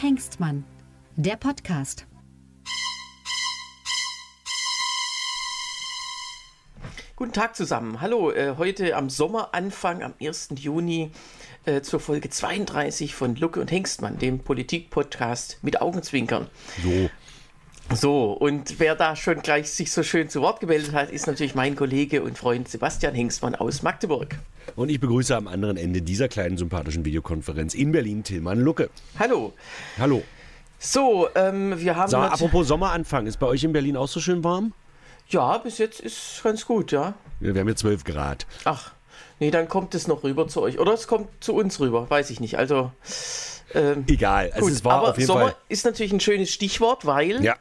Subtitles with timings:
[0.00, 0.64] Hengstmann,
[1.16, 2.06] der Podcast.
[7.16, 8.00] Guten Tag zusammen.
[8.00, 10.54] Hallo, äh, heute am Sommeranfang, am 1.
[10.54, 11.10] Juni,
[11.66, 16.48] äh, zur Folge 32 von Lucke und Hengstmann, dem Politik-Podcast mit Augenzwinkern.
[16.82, 17.10] So.
[17.94, 21.54] So, und wer da schon gleich sich so schön zu Wort gemeldet hat, ist natürlich
[21.54, 24.38] mein Kollege und Freund Sebastian Hengstmann aus Magdeburg.
[24.76, 28.90] Und ich begrüße am anderen Ende dieser kleinen sympathischen Videokonferenz in Berlin Tillmann Lucke.
[29.18, 29.52] Hallo.
[29.98, 30.22] Hallo.
[30.78, 32.10] So, ähm, wir haben.
[32.10, 34.72] Sag apropos Sommeranfang, ist bei euch in Berlin auch so schön warm?
[35.28, 37.14] ja, bis jetzt ist ganz gut, ja.
[37.40, 38.46] Ja, Wir haben hier 12 Grad.
[38.64, 38.92] Ach,
[39.38, 40.80] nee, dann kommt es noch rüber zu euch.
[40.80, 42.58] Oder es kommt zu uns rüber, weiß ich nicht.
[42.58, 42.90] Also.
[43.72, 45.56] Ähm, Egal, also gut, es war aber auf jeden Sommer Fall.
[45.68, 47.54] ist natürlich ein schönes Stichwort, weil Ja,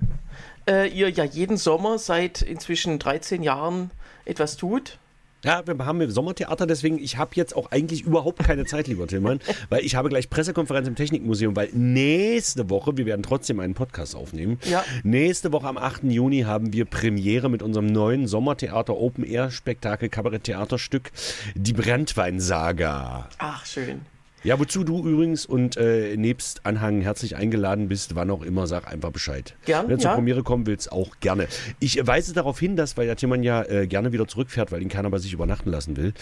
[0.68, 3.92] äh, ihr ja jeden Sommer seit inzwischen 13 Jahren
[4.26, 4.98] etwas tut.
[5.44, 9.08] Ja, wir haben wir Sommertheater, deswegen, ich habe jetzt auch eigentlich überhaupt keine Zeit, lieber
[9.08, 13.74] Tillmann, weil ich habe gleich Pressekonferenz im Technikmuseum, weil nächste Woche, wir werden trotzdem einen
[13.74, 14.84] Podcast aufnehmen, Ja.
[15.04, 16.04] nächste Woche am 8.
[16.04, 21.12] Juni haben wir Premiere mit unserem neuen Sommertheater Open Air Spektakel Kabarett-Theaterstück
[21.56, 23.30] Die Brandweinsaga.
[23.38, 24.02] Ach, schön.
[24.44, 28.88] Ja, wozu du übrigens und äh, nebst Anhang herzlich eingeladen bist, wann auch immer, sag
[28.92, 29.56] einfach Bescheid.
[29.66, 30.16] Gern, Wenn du zur ja.
[30.16, 31.48] Premiere kommen willst, auch gerne.
[31.80, 34.90] Ich weise darauf hin, dass, weil der Tillmann ja äh, gerne wieder zurückfährt, weil ihn
[34.90, 36.14] keiner bei sich übernachten lassen will,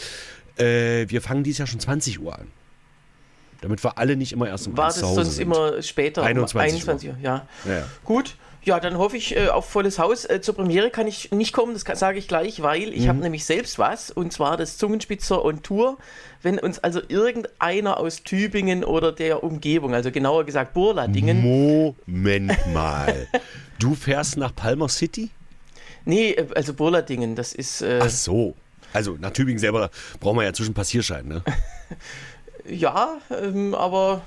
[0.58, 2.48] äh, wir fangen dieses Jahr schon 20 Uhr an.
[3.62, 5.44] Damit wir alle nicht immer erst um War das sonst sind.
[5.44, 6.22] immer später?
[6.22, 7.16] um 21 21 Uhr.
[7.22, 7.48] Ja.
[7.66, 7.84] Ja, ja.
[8.04, 8.36] Gut.
[8.68, 10.26] Ja, dann hoffe ich äh, auf volles Haus.
[10.26, 13.08] Äh, zur Premiere kann ich nicht kommen, das sage ich gleich, weil ich Mhm.
[13.08, 15.98] habe nämlich selbst was, und zwar das Zungenspitzer on Tour.
[16.42, 21.42] Wenn uns also irgendeiner aus Tübingen oder der Umgebung, also genauer gesagt Burladingen,
[22.06, 23.28] Moment mal.
[23.80, 25.30] du fährst nach Palmer City?
[26.04, 28.54] nee, äh, also Burladingen, das ist, äh, Ach so.
[28.92, 29.90] Also nach Tübingen selber
[30.20, 31.42] brauchen wir ja zwischen Passierschein, ne?
[32.70, 34.24] ja, ähm, aber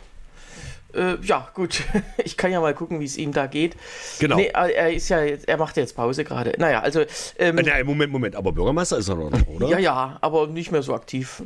[0.94, 1.82] äh, ja, gut.
[2.24, 3.76] Ich kann ja mal gucken, wie es ihm da geht.
[4.18, 4.36] Genau.
[4.36, 6.54] Nee, er er ist ja jetzt, er macht jetzt Pause gerade.
[6.58, 7.00] Naja, also
[7.38, 8.36] ähm, Äh, nein, Moment, Moment.
[8.36, 9.68] Aber Bürgermeister ist er noch, oder?
[9.68, 11.42] ja, ja, aber nicht mehr so aktiv.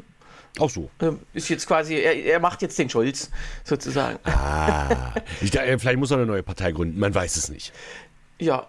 [0.58, 0.88] Auch so.
[1.00, 3.30] Ähm, Ist jetzt quasi, er, er macht jetzt den Scholz
[3.64, 4.18] sozusagen.
[4.24, 7.72] Ah, ich, äh, vielleicht muss er eine neue Partei gründen, man weiß es nicht.
[8.38, 8.68] Ja.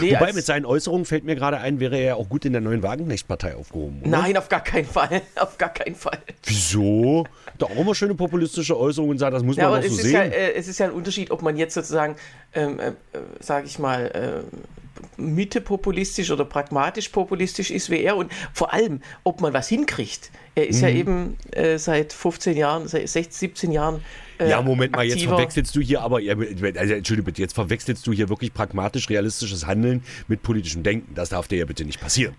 [0.00, 2.52] Nee, Wobei mit seinen Äußerungen fällt mir gerade ein, wäre er ja auch gut in
[2.52, 4.00] der neuen Wagenknecht-Partei aufgehoben.
[4.02, 4.10] Oder?
[4.10, 5.22] Nein, auf gar keinen Fall.
[5.36, 6.18] Auf gar keinen Fall.
[6.44, 7.24] Wieso?
[7.58, 10.10] Da auch immer schöne populistische Äußerungen sagt, das muss Ja, man aber es so ist,
[10.12, 10.32] ja, sehen.
[10.32, 12.16] äh, es ist ja ein Unterschied, ob man jetzt sozusagen,
[12.54, 12.92] ähm, äh,
[13.40, 19.00] sage ich mal, äh, Mitte populistisch oder pragmatisch populistisch ist wie er und vor allem,
[19.24, 20.30] ob man was hinkriegt.
[20.54, 20.88] Er ist Mhm.
[20.88, 24.02] ja eben äh, seit 15 Jahren, seit 16, 17 Jahren.
[24.40, 28.12] Äh, ja, Moment mal, jetzt verwechselst du hier aber, also, Entschuldigung bitte, jetzt verwechselst du
[28.12, 31.14] hier wirklich pragmatisch realistisches Handeln mit politischem Denken.
[31.14, 32.34] Das darf dir ja bitte nicht passieren.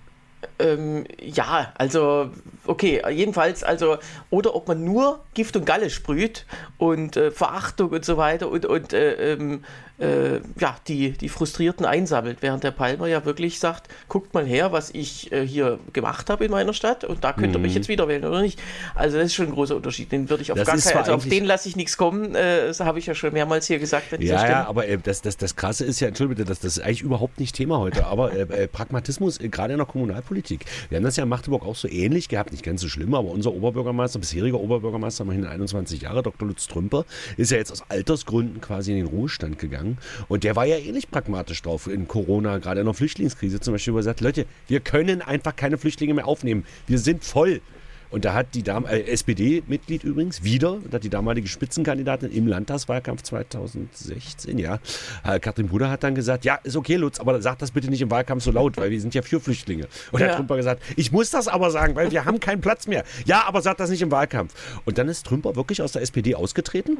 [0.57, 2.31] Ähm, ja, also,
[2.65, 3.97] okay, jedenfalls, also,
[4.31, 6.47] oder ob man nur Gift und Galle sprüht
[6.77, 9.63] und äh, Verachtung und so weiter und, und äh, ähm,
[10.01, 14.71] äh, ja, die, die Frustrierten einsammelt, während der Palmer ja wirklich sagt, guckt mal her,
[14.71, 17.87] was ich äh, hier gemacht habe in meiner Stadt und da könnt ihr mich jetzt
[17.87, 18.59] wieder wählen oder nicht.
[18.95, 21.13] Also das ist schon ein großer Unterschied, den würde ich auf Das gar keinen, also
[21.13, 24.13] auf den lasse ich nichts kommen, äh, das habe ich ja schon mehrmals hier gesagt
[24.13, 24.51] an Ja, Stelle.
[24.53, 27.01] ja, aber äh, das, das, das Krasse ist ja, Entschuldigung bitte, das, das ist eigentlich
[27.01, 30.65] überhaupt nicht Thema heute, aber äh, äh, Pragmatismus, gerade in der Kommunalpolitik.
[30.89, 33.29] Wir haben das ja in Magdeburg auch so ähnlich gehabt, nicht ganz so schlimm, aber
[33.29, 36.47] unser Oberbürgermeister, bisheriger Oberbürgermeister, immerhin 21 Jahre, Dr.
[36.47, 37.05] Lutz Trümper,
[37.37, 39.90] ist ja jetzt aus Altersgründen quasi in den Ruhestand gegangen
[40.27, 43.59] und der war ja ähnlich pragmatisch drauf in Corona, gerade in der Flüchtlingskrise.
[43.59, 47.23] Zum Beispiel, wo er sagt, Leute, wir können einfach keine Flüchtlinge mehr aufnehmen, wir sind
[47.23, 47.61] voll.
[48.11, 53.23] Und da hat die äh, SPD-Mitglied übrigens wieder, und hat die damalige Spitzenkandidatin im Landtagswahlkampf
[53.23, 54.79] 2016, ja,
[55.23, 58.01] äh, Katrin Bruder hat dann gesagt, ja, ist okay, Lutz, aber sag das bitte nicht
[58.01, 59.87] im Wahlkampf so laut, weil wir sind ja für Flüchtlinge.
[60.11, 60.27] Und Ja.
[60.27, 63.03] hat Trümper gesagt, ich muss das aber sagen, weil wir haben keinen Platz mehr.
[63.25, 64.53] Ja, aber sag das nicht im Wahlkampf.
[64.85, 66.97] Und dann ist Trümper wirklich aus der SPD ausgetreten.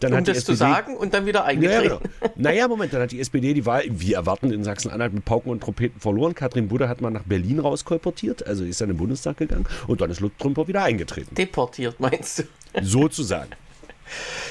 [0.00, 1.84] Dann um hat die das zu SPD sagen und dann wieder eingetreten.
[1.84, 2.32] ja, genau.
[2.36, 5.62] Naja, Moment, dann hat die SPD die Wahl, wie erwarten, in Sachsen-Anhalt mit Pauken und
[5.62, 6.34] Trompeten verloren.
[6.34, 10.10] Katrin Budde hat mal nach Berlin rauskolportiert, also ist dann den Bundestag gegangen und dann
[10.10, 11.34] ist Lutz Trümper wieder eingetreten.
[11.34, 12.42] Deportiert, meinst du?
[12.82, 13.50] Sozusagen.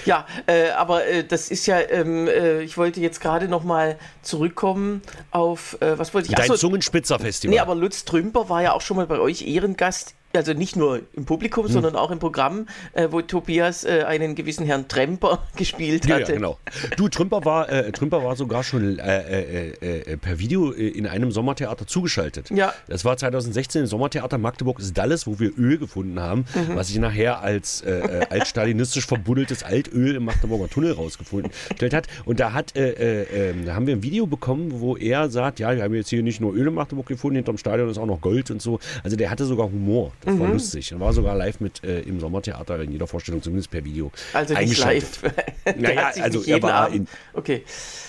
[0.06, 3.98] Ja, äh, aber äh, das ist ja, ähm, äh, ich wollte jetzt gerade noch mal
[4.22, 5.02] zurückkommen
[5.32, 6.36] auf, äh, was wollte ich?
[6.36, 7.56] Ach Dein so, Zungenspitzer-Festival.
[7.56, 11.02] Nee, aber Lutz Trümper war ja auch schon mal bei euch Ehrengast also nicht nur
[11.14, 11.72] im Publikum, Hm.
[11.72, 16.32] sondern auch im Programm, äh, wo Tobias äh, einen gewissen Herrn Tremper gespielt Ja, hatte.
[16.34, 16.58] ja, genau.
[16.98, 21.32] Du, Trümper war, äh, Trümper war sogar schon äh, äh, äh, per Video in einem
[21.32, 22.50] Sommertheater zugeschaltet.
[22.52, 22.74] Ja.
[22.88, 26.76] Das war 2016 im Sommertheater Magdeburg ist Dallas, wo wir Öl gefunden haben, Mhm.
[26.76, 31.52] was sich nachher als äh, äh, altstalinistisch verbuddeltes Altöl im Magdeburger Tunnel rausgefunden
[31.92, 32.08] hat.
[32.26, 35.60] Und da hat, äh, äh, äh, da haben wir ein Video bekommen, wo er sagt,
[35.60, 38.06] ja, wir haben jetzt hier nicht nur Öl im Magdeburg gefunden, hinterm Stadion ist auch
[38.06, 38.80] noch Gold und so.
[39.04, 40.12] Also der hatte sogar Humor.
[40.26, 40.40] Das Mhm.
[40.40, 40.92] war lustig.
[40.92, 44.12] Er war sogar live mit äh, im Sommertheater in jeder Vorstellung, zumindest per Video.
[44.34, 45.20] Also nicht eingeschaltet.
[45.22, 45.34] live.
[45.66, 46.96] Der Naja, also nicht er war Abend.
[46.96, 47.64] in- Okay.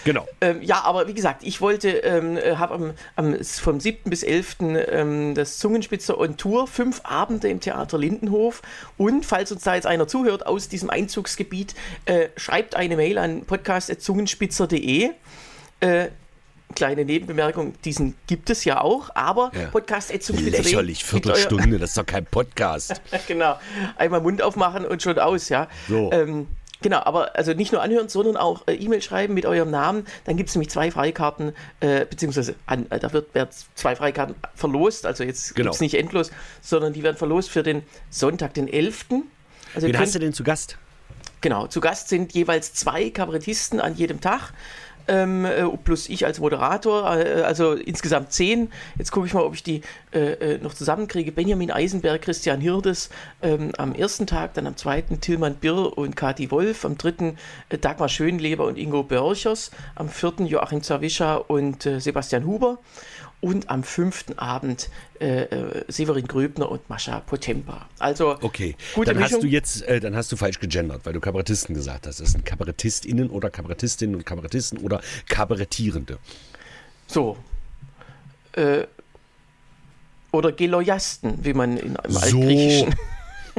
[0.05, 0.27] Genau.
[0.41, 4.09] Ähm, ja, aber wie gesagt, ich wollte, ähm, habe am, am, vom 7.
[4.11, 4.57] bis 11.
[4.61, 8.63] Ähm, das Zungenspitzer on Tour, fünf Abende im Theater Lindenhof.
[8.97, 11.75] Und falls uns da jetzt einer zuhört aus diesem Einzugsgebiet,
[12.07, 15.11] äh, schreibt eine Mail an podcast.zungenspitzer.de.
[15.81, 16.09] Äh,
[16.79, 19.67] kleine Nebenbemerkung, diesen gibt es ja auch, aber Ja.
[19.67, 20.63] podcast.zungenspitzer.de.
[20.63, 23.01] Lächerlich, mit euer- Viertelstunde, das ist doch kein Podcast.
[23.27, 23.59] genau.
[23.97, 25.67] Einmal Mund aufmachen und schon aus, ja.
[25.89, 26.11] So.
[26.13, 26.47] Ähm,
[26.81, 30.07] genau, aber also nicht nur anhören, sondern auch äh, E-Mail schreiben mit eurem Namen.
[30.25, 34.37] Dann gibt es nämlich zwei Freikarten, äh, beziehungsweise an, äh, da wird, werden zwei Freikarten
[34.55, 35.05] verlost.
[35.05, 35.65] Also jetzt Genau.
[35.67, 36.31] gibt es nicht endlos,
[36.63, 39.07] sondern die werden verlost für den Sonntag, den 11.
[39.75, 40.79] Also Wen könnt- hast du denn zu Gast?
[41.41, 44.53] Genau, zu Gast sind jeweils zwei Kabarettisten an jedem Tag.
[45.09, 48.71] Ähm, äh, plus ich als Moderator, äh, also insgesamt zehn.
[48.99, 49.81] Jetzt gucke ich mal, ob ich die
[50.13, 51.33] äh, äh, noch zusammenkriege.
[51.33, 53.09] Benjamin Eisenberg, Christian Hirdes
[53.41, 57.39] ähm, am ersten Tag, dann am zweiten Tillmann Birr und Kati Wolf, am dritten
[57.71, 62.79] äh, Dagmar Schönleber und Ingo Börchers, am vierten Joachim Zawischa und äh, Sebastian Huber
[63.41, 64.91] und am fünften Abend
[65.21, 67.89] äh, äh, Severin Gröbner und Mascha Potempa.
[67.99, 69.23] Also Okay, dann Mischung.
[69.23, 72.21] hast du jetzt, äh, dann hast du falsch gegendert, weil du Kabarettisten gesagt hast.
[72.21, 76.19] Das sind KabarettistInnen oder Kabarettistinnen und Kabarettisten oder Kabarettierende.
[77.07, 77.37] So.
[78.53, 78.87] Äh,
[80.33, 82.19] oder Geloyasten, wie man in, im So.
[82.21, 82.95] Altgriechischen.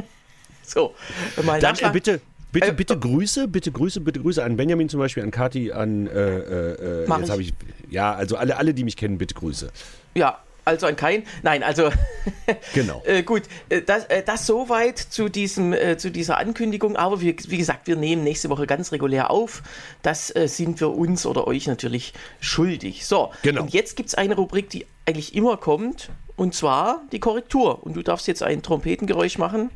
[0.62, 0.94] so.
[1.42, 2.20] Mal Dann äh, bitte,
[2.52, 6.06] bitte, Äh, bitte Grüße, bitte Grüße, bitte Grüße an Benjamin zum Beispiel, an Kati, an
[6.06, 7.52] äh, äh, äh, Mach jetzt habe ich,
[7.90, 9.70] ja, also alle, alle, die mich kennen, bitte Grüße.
[10.14, 11.24] Ja, also an kein.
[11.42, 11.90] Nein, also
[12.74, 13.02] Genau.
[13.06, 16.96] äh, gut, äh, das, äh, das soweit zu, diesem, äh, zu dieser Ankündigung.
[16.96, 19.62] Aber wie, wie gesagt, wir nehmen nächste Woche ganz regulär auf.
[20.02, 23.06] Das äh, sind wir uns oder euch natürlich schuldig.
[23.06, 23.62] So, Genau.
[23.62, 26.10] und jetzt gibt es eine Rubrik, die eigentlich immer kommt.
[26.36, 27.82] Und zwar die Korrektur.
[27.82, 29.70] Und du darfst jetzt ein Trompetengeräusch machen.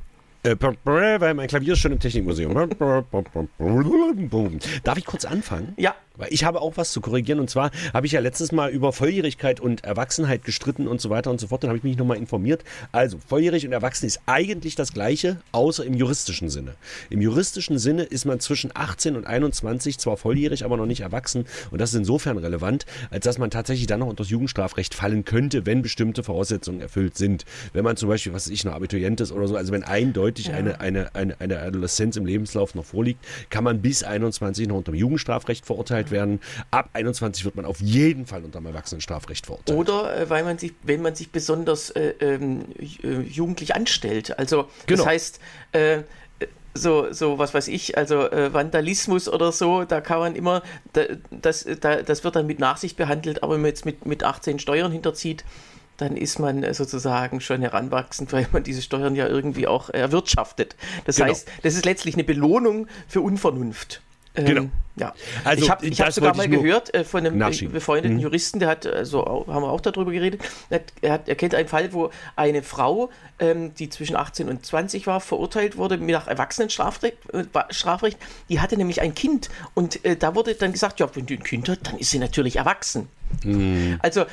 [0.44, 2.54] Äh, weil mein Klavier ist schon im Technikmuseum.
[4.84, 5.72] Darf ich kurz anfangen?
[5.76, 5.94] Ja.
[6.16, 8.92] Weil ich habe auch was zu korrigieren und zwar habe ich ja letztes Mal über
[8.92, 11.64] Volljährigkeit und Erwachsenheit gestritten und so weiter und so fort.
[11.64, 12.62] Dann habe ich mich nochmal informiert.
[12.92, 16.74] Also, volljährig und erwachsen ist eigentlich das Gleiche, außer im juristischen Sinne.
[17.10, 21.46] Im juristischen Sinne ist man zwischen 18 und 21 zwar volljährig, aber noch nicht erwachsen
[21.72, 25.24] und das ist insofern relevant, als dass man tatsächlich dann noch unter das Jugendstrafrecht fallen
[25.24, 27.44] könnte, wenn bestimmte Voraussetzungen erfüllt sind.
[27.72, 30.52] Wenn man zum Beispiel, was weiß ich, noch Abiturient ist oder so, also wenn eindeutig
[30.52, 34.92] eine, eine, eine, eine Adoleszenz im Lebenslauf noch vorliegt, kann man bis 21 noch unter
[34.92, 36.40] dem Jugendstrafrecht verurteilt werden.
[36.70, 39.78] Ab 21 wird man auf jeden Fall unter dem Erwachsenenstrafrecht verurteilt.
[39.78, 44.38] Oder äh, weil man sich, wenn man sich besonders äh, ähm, äh, jugendlich anstellt.
[44.38, 44.98] Also Genau.
[45.02, 45.40] das heißt,
[45.72, 46.02] äh,
[46.76, 50.62] so, so was weiß ich, also äh, Vandalismus oder so, da kann man immer,
[50.92, 54.24] da, das, da, das wird dann mit Nachsicht behandelt, aber wenn man jetzt mit, mit
[54.24, 55.44] 18 Steuern hinterzieht,
[55.98, 60.74] dann ist man äh, sozusagen schon heranwachsend, weil man diese Steuern ja irgendwie auch erwirtschaftet.
[61.04, 61.28] Das Genau.
[61.28, 64.00] heißt, das ist letztlich eine Belohnung für Unvernunft.
[64.34, 64.68] Ähm, Genau.
[64.96, 65.12] Ja.
[65.42, 67.72] Also, ich habe ich hab sogar mal gehört äh, von einem äh, nachschieben.
[67.72, 67.74] Mhm.
[67.74, 70.40] befreundeten Juristen, der hat, also haben wir auch darüber geredet,
[70.70, 73.10] er, hat, er, hat, er kennt einen Fall, wo eine Frau,
[73.40, 78.18] ähm, die zwischen 18 und 20 war, verurteilt wurde nach Erwachsenenstrafrecht, äh, Strafrecht.
[78.48, 81.42] Die hatte nämlich ein Kind und äh, da wurde dann gesagt, ja, wenn die ein
[81.42, 83.08] Kind hat, dann ist sie natürlich erwachsen.
[83.42, 83.98] Mhm.
[84.00, 84.26] Also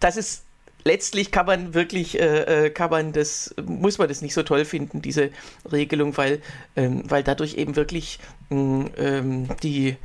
[0.00, 0.43] das ist
[0.84, 4.64] letztlich kann man wirklich, äh, äh, kann man das, muss man das nicht so toll
[4.64, 5.30] finden, diese
[5.70, 6.40] Regelung, weil,
[6.76, 8.18] ähm, weil dadurch eben wirklich
[8.50, 9.96] mh, ähm, die,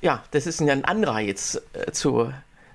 [0.00, 2.32] ja, das ist ja ein Anreiz äh, zu,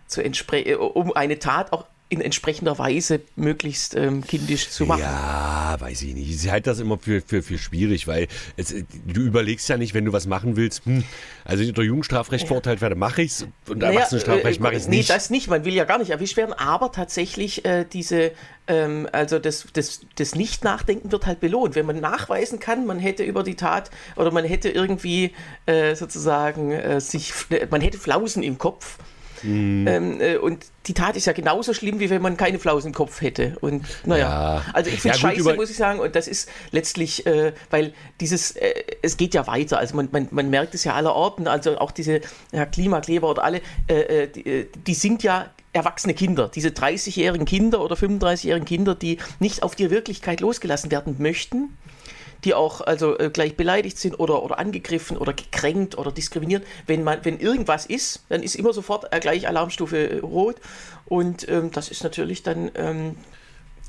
[0.08, 5.02] zu äh, um eine Tat auch in entsprechender Weise möglichst ähm, kindisch zu machen.
[5.02, 6.44] Ja, weiß ich nicht.
[6.44, 8.74] Ich halte das immer für, für, für schwierig, weil es,
[9.06, 11.04] du überlegst ja nicht, wenn du was machen willst, hm,
[11.46, 14.88] also ich unter Jugendstrafrecht verurteilt werde, mache ich's und Naja, Erwachsenenstrafrecht äh, mache ich es
[14.88, 15.10] nee, nicht.
[15.12, 15.50] das nicht.
[15.50, 18.32] Man will ja gar nicht erwischt werden, aber tatsächlich äh, diese,
[18.66, 21.76] ähm, also das, das, das Nicht-Nachdenken wird halt belohnt.
[21.76, 25.32] Wenn man nachweisen kann, man hätte über die Tat oder man hätte irgendwie
[25.68, 27.34] äh, sozusagen äh, sich,
[27.70, 28.98] man hätte Flausen im Kopf.
[29.44, 29.88] Mhm.
[29.88, 32.94] Ähm, äh, und die Tat ist ja genauso schlimm, wie wenn man keine Flausen im
[32.94, 33.58] Kopf hätte.
[33.62, 34.28] Und naja,
[34.58, 34.66] Ja.
[34.74, 36.00] also ich finde Ja, scheiße, muss ich sagen.
[36.00, 39.78] Und das ist letztlich, äh, weil dieses, äh, es geht ja weiter.
[39.78, 43.44] Also man, man, man merkt es ja aller Orten, also auch diese ja, Klimakleber oder
[43.44, 48.96] alle, äh, äh, die, die sind ja erwachsene Kinder, diese 30-jährigen Kinder oder 35-jährigen Kinder,
[48.96, 51.78] die nicht auf die Wirklichkeit losgelassen werden möchten
[52.46, 56.66] die auch also äh, gleich beleidigt sind oder, oder angegriffen oder gekränkt oder diskriminiert.
[56.88, 60.56] Wenn man, wenn irgendwas ist, dann ist immer sofort äh, gleich Alarmstufe äh, rot.
[61.06, 63.16] Und ähm, das ist natürlich dann, ähm,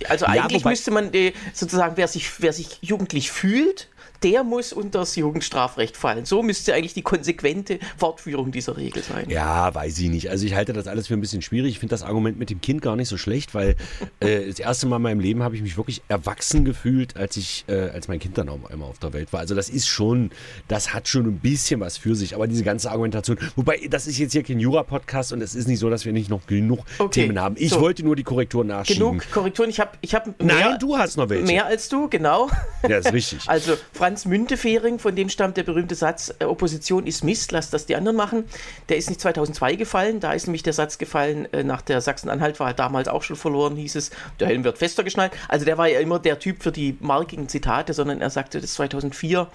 [0.09, 3.89] also Ja, eigentlich wobei- müsste man äh, sozusagen, wer sich, wer sich jugendlich fühlt,
[4.23, 6.25] der muss unter das Jugendstrafrecht fallen.
[6.25, 9.29] So müsste eigentlich die konsequente Fortführung dieser Regel sein.
[9.31, 10.29] Ja, weiß ich nicht.
[10.31, 11.73] Also ich halte das alles für ein bisschen schwierig.
[11.73, 13.77] Ich finde das Argument mit dem Kind gar nicht so schlecht, weil
[14.21, 17.65] äh, das erste Mal in meinem Leben habe ich mich wirklich erwachsen gefühlt, als ich,
[17.69, 19.41] äh, als mein Kind dann auch einmal auf der Welt war.
[19.41, 20.31] Also das ist schon,
[20.69, 22.35] das hat schon ein bisschen was für sich.
[22.35, 25.79] Aber diese ganze Argumentation, wobei das ist jetzt hier kein Jura-Podcast und es ist nicht
[25.79, 27.55] so, dass wir nicht noch genug Okay, Themen haben.
[27.59, 27.81] Ich so.
[27.81, 29.01] wollte nur die Korrektur nachschieben.
[29.01, 29.71] Genug Korrekturen.
[29.71, 31.47] Ich habe ich hab Nein, du hast noch welche.
[31.47, 32.51] mehr als du, genau.
[32.89, 33.41] Ja, ist richtig.
[33.47, 37.87] Also Franz Müntefering, von dem stammt der berühmte Satz, äh, Opposition ist Mist, lass das
[37.87, 38.45] die anderen machen.
[38.89, 42.61] Der ist nicht 2002 gefallen, da ist nämlich der Satz gefallen, äh, nach der Sachsen-Anhalt
[42.61, 45.33] war er damals auch schon verloren, hieß es, der Helm wird fester geschnallt.
[45.49, 48.75] Also der war ja immer der Typ für die markigen Zitate, sondern er sagte das
[48.75, 49.49] 2004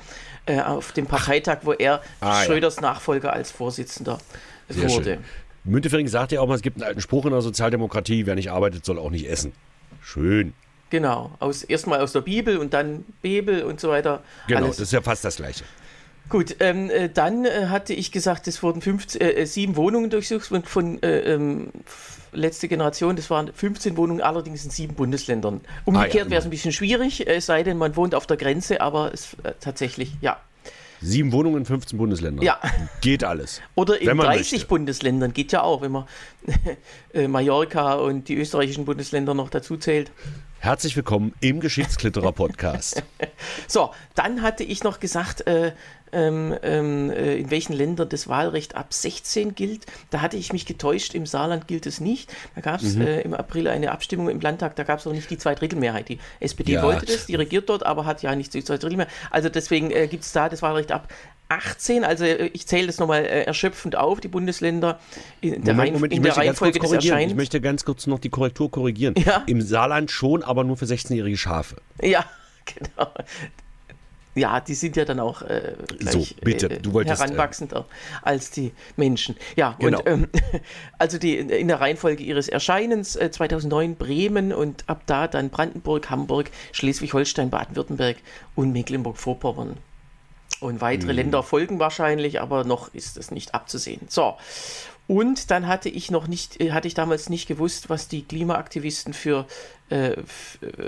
[0.46, 2.46] äh, auf dem Parteitag, wo er Ah, ja.
[2.46, 4.20] Schröders Nachfolger als Vorsitzender
[4.70, 5.04] Sehr wurde.
[5.04, 5.24] schön.
[5.64, 8.52] Müntefering sagt ja auch mal, es gibt einen alten Spruch in der Sozialdemokratie, wer nicht
[8.52, 9.52] arbeitet, soll auch nicht essen.
[10.02, 10.54] Schön.
[10.90, 14.24] Genau, aus, erstmal aus der Bibel und dann Bibel und so weiter.
[14.48, 14.78] Genau, Alles.
[14.78, 15.64] das ist ja fast das Gleiche.
[16.28, 20.10] Gut, ähm, äh, dann äh, hatte ich gesagt, es wurden 15, äh, äh, sieben Wohnungen
[20.10, 21.70] durchsucht von, von äh, ähm,
[22.34, 23.16] letzte Generation.
[23.16, 25.62] Das waren 15 Wohnungen, allerdings in sieben Bundesländern.
[25.86, 28.38] Umgekehrt Ah, ja, wäre es ein bisschen schwierig, es sei denn, man wohnt auf der
[28.38, 30.40] Grenze, aber es tatsächlich, ja.
[31.02, 32.44] Sieben Wohnungen in 15 Bundesländern.
[32.44, 32.60] Ja.
[33.02, 33.62] Geht alles.
[33.76, 34.68] Oder in Wenn man 30 möchte.
[34.68, 36.08] Bundesländern, geht ja auch, wenn man
[37.28, 40.12] Mallorca und die österreichischen Bundesländer noch dazu zählt.
[40.66, 43.04] Herzlich willkommen im Geschichtsklitterer Podcast.
[43.68, 45.74] So, dann hatte ich noch gesagt, äh,
[46.16, 49.86] ähm, ähm, äh, in welchen Ländern das Wahlrecht ab 16 gilt.
[50.10, 52.34] Da hatte ich mich getäuscht, im Saarland gilt es nicht.
[52.56, 52.88] Da gab Mhm.
[52.88, 56.10] es äh, im April eine Abstimmung im Landtag, da gab es noch nicht die Zweidrittelmehrheit.
[56.10, 56.84] Die SPD Ja.
[56.84, 59.14] wollte das, die regiert dort, aber hat ja nicht die Zweidrittelmehrheit.
[59.30, 61.08] Also deswegen äh, gibt es da das Wahlrecht ab
[61.50, 62.04] 18.
[62.04, 65.00] Also äh, ich zähle das nochmal äh, erschöpfend auf, die Bundesländer
[65.42, 67.32] in der, Reihen, in ich der möchte ganz kurz Reihenfolge des.
[67.32, 69.14] Ich möchte ganz kurz noch die Korrektur korrigieren.
[69.24, 69.44] Ja.
[69.46, 71.76] Im Saarland schon, aber nur für 16-jährige Schafe.
[72.02, 72.26] Ja,
[72.66, 73.10] genau.
[74.36, 77.86] Ja, die sind ja dann auch äh, gleich So, bitte, äh, du wolltest, heranwachsender
[78.22, 79.36] als die Menschen.
[79.56, 80.00] Ja, Genau.
[80.00, 80.28] und ähm,
[81.00, 86.10] also die in der Reihenfolge ihres Erscheinens äh, 2009 Bremen und ab da dann Brandenburg,
[86.10, 88.18] Hamburg, Schleswig-Holstein, Baden-Württemberg
[88.56, 89.78] und Mecklenburg-Vorpommern.
[90.60, 91.18] Und weitere Mhm.
[91.18, 94.02] Länder folgen wahrscheinlich, aber noch ist es nicht abzusehen.
[94.10, 94.36] So.
[95.08, 99.14] Und dann hatte ich noch nicht, äh, hatte ich damals nicht gewusst, was die Klimaaktivisten
[99.14, 99.46] für
[99.92, 100.16] äh, äh,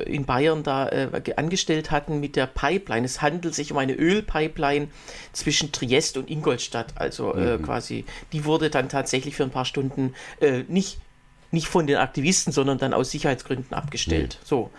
[0.06, 3.06] in Bayern da äh, ge- angestellt hatten mit der Pipeline.
[3.06, 4.88] Es handelt sich um eine Ölpipeline
[5.34, 6.94] zwischen Triest und Ingolstadt.
[6.96, 11.00] Also äh, quasi, die wurde dann tatsächlich für ein paar Stunden äh, nicht
[11.50, 14.38] nicht von den Aktivisten, sondern dann aus Sicherheitsgründen abgestellt.
[14.44, 14.70] So,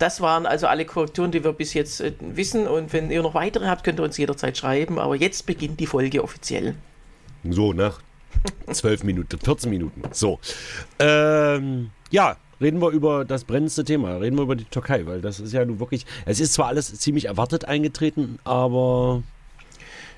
[0.00, 2.66] das waren also alle Korrekturen, die wir bis jetzt äh, wissen.
[2.66, 4.98] Und wenn ihr noch weitere habt, könnt ihr uns jederzeit schreiben.
[4.98, 6.74] Aber jetzt beginnt die Folge offiziell.
[7.48, 8.00] So, nach
[8.70, 10.02] 12 Minuten, 14 Minuten.
[10.12, 10.38] So.
[10.98, 14.16] Ähm, ja, reden wir über das brennendste Thema.
[14.16, 16.06] Reden wir über die Türkei, weil das ist ja nun wirklich.
[16.24, 19.22] Es ist zwar alles ziemlich erwartet eingetreten, aber.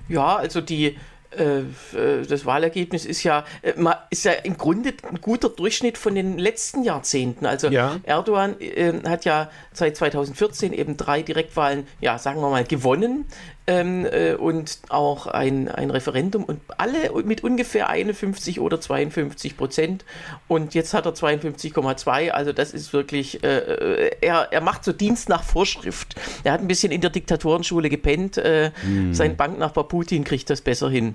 [0.08, 0.96] Ja, also die,
[1.36, 3.74] äh, äh, das Wahlergebnis ist ja, äh,
[4.08, 7.44] ist ja im Grunde ein guter Durchschnitt von den letzten Jahrzehnten.
[7.44, 7.96] Also Ja.
[8.04, 13.26] Erdogan äh, hat ja seit 2014 eben drei Direktwahlen, ja, sagen wir mal, gewonnen
[13.68, 20.04] ähm, äh, und auch ein, ein Referendum und alle mit ungefähr 51 oder 52 Prozent.
[20.48, 22.30] Und jetzt hat er 52,2.
[22.30, 26.16] Also das ist wirklich, äh, äh, er, er macht so Dienst nach Vorschrift.
[26.44, 28.38] Er hat ein bisschen in der Diktatorenschule gepennt.
[28.38, 28.72] Äh,
[29.12, 31.14] Sein Banknachbar Putin kriegt das besser hin.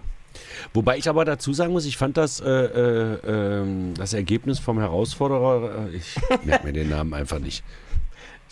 [0.74, 4.80] Wobei ich aber dazu sagen muss, ich fand das, äh, äh, ähm, das Ergebnis vom
[4.80, 7.64] Herausforderer, äh, ich merke mir den Namen einfach nicht.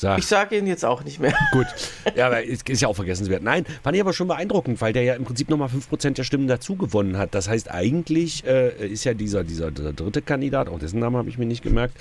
[0.01, 1.31] Sag, Ich sage ihn jetzt auch nicht mehr.
[1.51, 1.67] gut.
[2.15, 3.43] Ja, aber ist, ist ja auch vergessenswert.
[3.43, 6.47] Nein, fand ich aber schon beeindruckend, weil der ja im Prinzip nochmal 5% der Stimmen
[6.47, 7.35] dazu gewonnen hat.
[7.35, 11.29] Das heißt, eigentlich äh, ist ja dieser, dieser, dieser dritte Kandidat, auch dessen Namen habe
[11.29, 11.95] ich mir nicht gemerkt,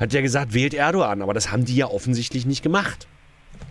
[0.00, 1.20] hat ja gesagt, wählt Erdogan.
[1.20, 3.06] Aber das haben die ja offensichtlich nicht gemacht.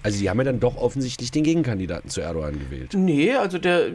[0.03, 2.91] Also die haben ja dann doch offensichtlich den Gegenkandidaten zu Erdogan gewählt.
[2.93, 3.87] Nee, also der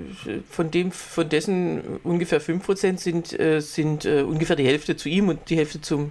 [0.50, 5.28] von dem von dessen ungefähr 5% sind, äh, sind äh, ungefähr die Hälfte zu ihm
[5.28, 6.10] und die Hälfte zum.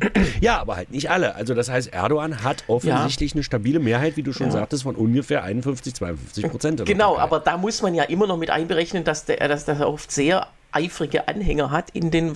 [0.40, 1.34] Ja, aber halt nicht alle.
[1.34, 4.52] Also das heißt, Erdogan hat offensichtlich eine stabile Mehrheit, wie du schon Ja.
[4.52, 6.84] sagtest, von ungefähr 51, 52 Prozent.
[6.86, 10.10] Genau, aber da muss man ja immer noch mit einberechnen, dass der, dass der oft
[10.12, 10.46] sehr
[10.78, 12.34] eifrige Anhänger hat in den,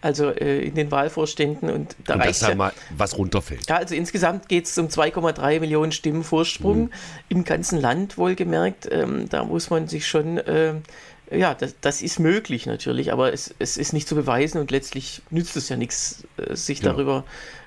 [0.00, 3.68] also, äh, in den Wahlvorständen und da Und reicht dass da mal was runterfällt.
[3.68, 6.90] Ja, also insgesamt geht es um 2,3 Millionen Stimmen Vorsprung Mhm.
[7.28, 8.88] im ganzen Land, wohlgemerkt.
[8.90, 10.82] Ähm, da muss man sich schon, ähm,
[11.30, 15.22] ja, das, das ist möglich natürlich, aber es, es ist nicht zu beweisen und letztlich
[15.30, 16.92] nützt es ja nichts, äh, sich Genau.
[16.94, 17.59] darüber äh,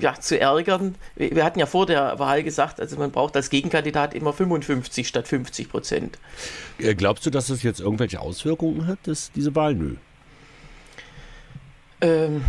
[0.00, 0.96] ja, zu ärgern.
[1.16, 5.08] Wir, wir hatten ja vor der Wahl gesagt, also man braucht als Gegenkandidat immer 55
[5.08, 6.18] statt 50 Prozent.
[6.78, 9.74] Äh, Glaubst du, dass das jetzt irgendwelche Auswirkungen hat, das, diese Wahl?
[9.74, 9.96] Nö.
[12.00, 12.44] Ähm,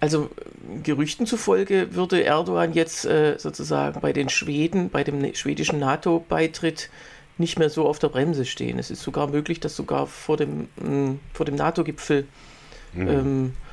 [0.00, 5.78] also äh, Gerüchten zufolge würde Erdogan jetzt äh, sozusagen bei den Schweden, bei dem schwedischen
[5.78, 6.90] NATO-Beitritt
[7.38, 8.78] nicht mehr so auf der Bremse stehen.
[8.78, 12.26] Es ist sogar möglich, dass sogar vor dem, mh, vor dem NATO-Gipfel
[12.96, 13.08] Mhm.
[13.08, 13.63] ähm, äh,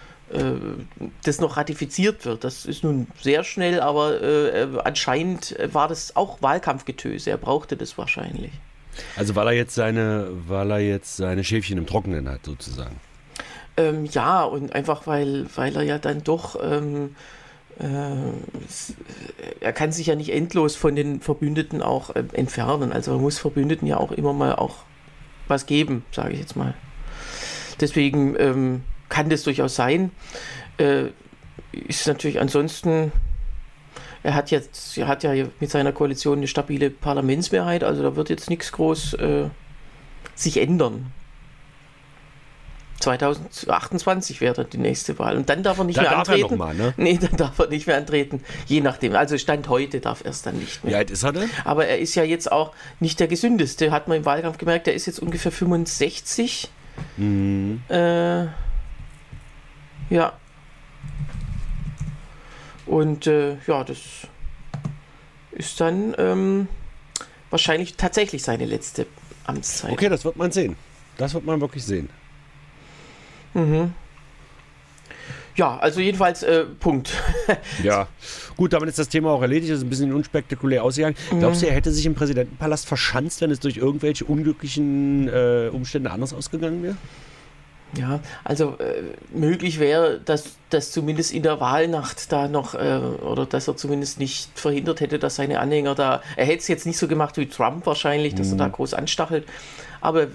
[1.24, 2.44] das noch ratifiziert wird.
[2.44, 7.30] Das ist nun sehr schnell, aber äh, äh, anscheinend war das auch Wahlkampfgetöse.
[7.30, 8.52] Er brauchte das wahrscheinlich.
[9.16, 12.96] Also weil er jetzt seine, weil er jetzt seine Schäfchen im Trockenen hat, sozusagen.
[13.78, 17.16] Ähm, ja, und einfach weil, weil er ja dann doch, ähm,
[17.80, 18.16] äh,
[19.62, 22.92] er kann sich ja nicht endlos von den Verbündeten auch äh, entfernen.
[22.92, 24.78] Also er muss Verbündeten ja auch immer mal auch
[25.48, 26.74] was geben, sage ich jetzt mal.
[27.80, 30.10] Deswegen ähm, kann das durchaus sein.
[30.80, 31.10] Äh,
[31.88, 33.12] ist natürlich ansonsten,
[34.24, 38.30] er hat jetzt, er hat ja mit seiner Koalition eine stabile Parlamentsmehrheit, also da wird
[38.32, 39.44] jetzt nichts groß äh,
[40.34, 41.12] sich ändern.
[43.00, 45.36] 2028 wäre dann die nächste Wahl.
[45.36, 46.52] Und dann darf er nicht Da mehr darf er antreten.
[46.58, 46.94] noch mal, ne?
[46.98, 48.44] Nee, dann darf er nicht mehr antreten.
[48.68, 49.16] Je nachdem.
[49.16, 50.98] Also Stand heute darf er es dann nicht Wie mehr.
[51.00, 51.50] alt ist er denn?
[51.66, 54.88] Aber er ist ja jetzt auch nicht der gesündeste, hat man im Wahlkampf gemerkt.
[54.88, 56.70] Er ist jetzt ungefähr 65.
[57.18, 57.82] Mhm.
[57.90, 58.46] Äh,
[60.12, 60.34] ja.
[62.86, 63.98] Und äh, ja, das
[65.52, 66.68] ist dann ähm,
[67.50, 69.08] wahrscheinlich tatsächlich seine letzte
[69.46, 69.92] Amtszeit.
[69.92, 70.76] Okay, das wird man sehen.
[71.18, 72.10] Das wird man wirklich sehen.
[75.56, 77.14] Ja, also jedenfalls äh, Punkt.
[77.84, 78.08] Ja,
[78.56, 79.72] gut, damit ist das Thema auch erledigt.
[79.72, 81.16] Das ist ein bisschen unspektakulär ausgegangen.
[81.40, 86.12] Glaubst du, er hätte sich im Präsidentenpalast verschanzt, wenn es durch irgendwelche unglücklichen äh, Umstände
[86.12, 86.96] anders ausgegangen wäre?
[87.98, 93.46] Ja, also äh, möglich wäre, dass das zumindest in der Wahlnacht da noch, äh, oder
[93.46, 96.98] dass er zumindest nicht verhindert hätte, dass seine Anhänger da, er hätte es jetzt nicht
[96.98, 99.46] so gemacht wie Trump wahrscheinlich, dass er da groß anstachelt,
[100.00, 100.28] aber äh,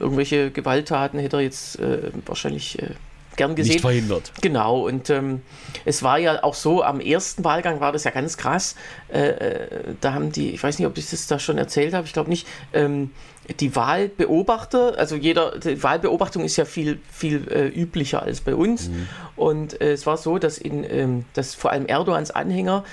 [0.00, 2.90] irgendwelche Gewalttaten hätte er jetzt äh, wahrscheinlich äh,
[3.36, 3.74] gern gesehen.
[3.74, 4.32] Nicht verhindert.
[4.40, 5.42] Genau, und ähm,
[5.84, 8.74] es war ja auch so, am ersten Wahlgang war das ja ganz krass.
[9.12, 9.68] Äh, äh,
[10.00, 12.30] da haben die, ich weiß nicht, ob ich das da schon erzählt habe, ich glaube
[12.30, 13.10] nicht, ähm,
[13.60, 18.90] die Wahlbeobachter, also jeder, die Wahlbeobachtung ist ja viel, viel äh, üblicher als bei uns.
[19.36, 22.84] Und äh, es war so, dass, in, ähm, dass vor allem Erdogans Anhänger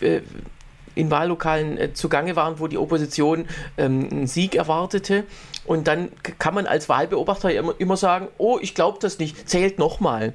[0.00, 0.20] äh,
[0.96, 3.46] in Wahllokalen äh, zugange waren, wo die Opposition
[3.78, 5.24] ähm, einen Sieg erwartete.
[5.64, 9.78] Und dann kann man als Wahlbeobachter immer, immer sagen, oh, ich glaube das nicht, zählt
[9.78, 10.32] nochmal.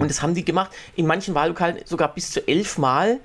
[0.00, 3.18] Und das haben die gemacht, in manchen Wahllokalen sogar bis zu elf Mal.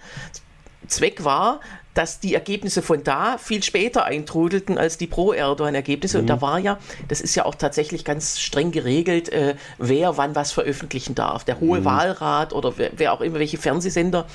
[0.88, 1.60] Zweck war,
[1.94, 6.20] dass die Ergebnisse von da viel später eintrudelten als die Pro-Erdogan-Ergebnisse.
[6.20, 6.78] Und da war ja,
[7.08, 11.44] das ist ja auch tatsächlich ganz streng geregelt, äh, wer wann was veröffentlichen darf.
[11.44, 14.26] Der Hohe Wahlrat oder wer, wer auch immer, welche Fernsehsender.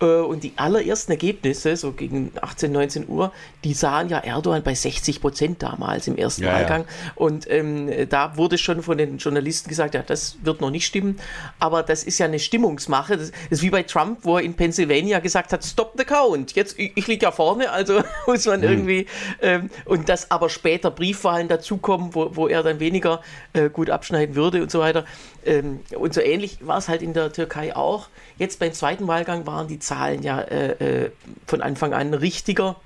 [0.00, 3.32] Äh, und die allerersten Ergebnisse, so gegen 18, 19 Uhr,
[3.64, 6.54] die sahen ja Erdogan bei 60 Prozent damals im ersten Ja, ja.
[6.56, 6.84] Wahlgang.
[7.14, 11.18] Und ähm, da wurde schon von den Journalisten gesagt, ja, das wird noch nicht stimmen.
[11.58, 13.16] Aber das ist ja eine Stimmungsmache.
[13.16, 16.54] Das ist wie bei Trump, wo er in Pennsylvania gesagt hat, stop the count.
[16.54, 19.06] Jetzt, ich, liege ja vorne, also muss man irgendwie.
[19.40, 23.20] Ähm, und dass aber später Briefwahlen dazukommen, wo, wo er dann weniger
[23.52, 25.04] äh, gut abschneiden würde und so weiter.
[25.44, 28.08] Ähm, und so ähnlich war es halt in der Türkei auch.
[28.38, 31.10] Jetzt beim zweiten Wahlgang waren die Zahlen ja äh, äh,
[31.46, 32.76] von Anfang an richtiger.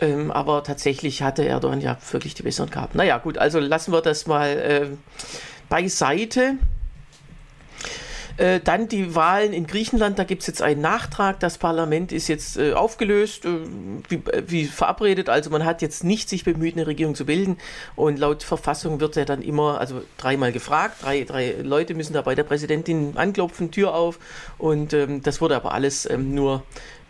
[0.00, 2.98] Ähm, aber tatsächlich hatte Erdogan ja wirklich die besseren Karten.
[2.98, 4.86] Naja, gut, also lassen wir das mal äh,
[5.68, 6.54] beiseite.
[8.36, 11.40] Äh, dann die Wahlen in Griechenland, da gibt es jetzt einen Nachtrag.
[11.40, 13.58] Das Parlament ist jetzt äh, aufgelöst, äh,
[14.08, 15.28] wie, äh, wie verabredet.
[15.28, 17.58] Also man hat jetzt nicht sich bemüht, eine Regierung zu bilden.
[17.96, 21.02] Und laut Verfassung wird er dann immer, also dreimal gefragt.
[21.02, 24.18] Drei, drei Leute müssen da bei der Präsidentin anklopfen, Tür auf.
[24.58, 26.62] Und ähm, das wurde aber alles ähm, nur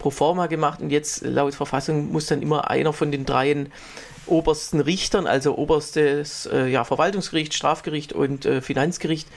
[0.03, 0.81] pro forma gemacht.
[0.81, 3.73] Und jetzt laut Verfassung muss dann immer einer von den dreien
[4.27, 9.29] obersten Richtern, also oberstes äh, ja, Verwaltungsgericht, Strafgericht und äh, Finanzgericht.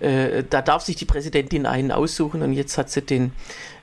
[0.00, 3.32] Äh, da darf sich die Präsidentin einen aussuchen und jetzt hat sie den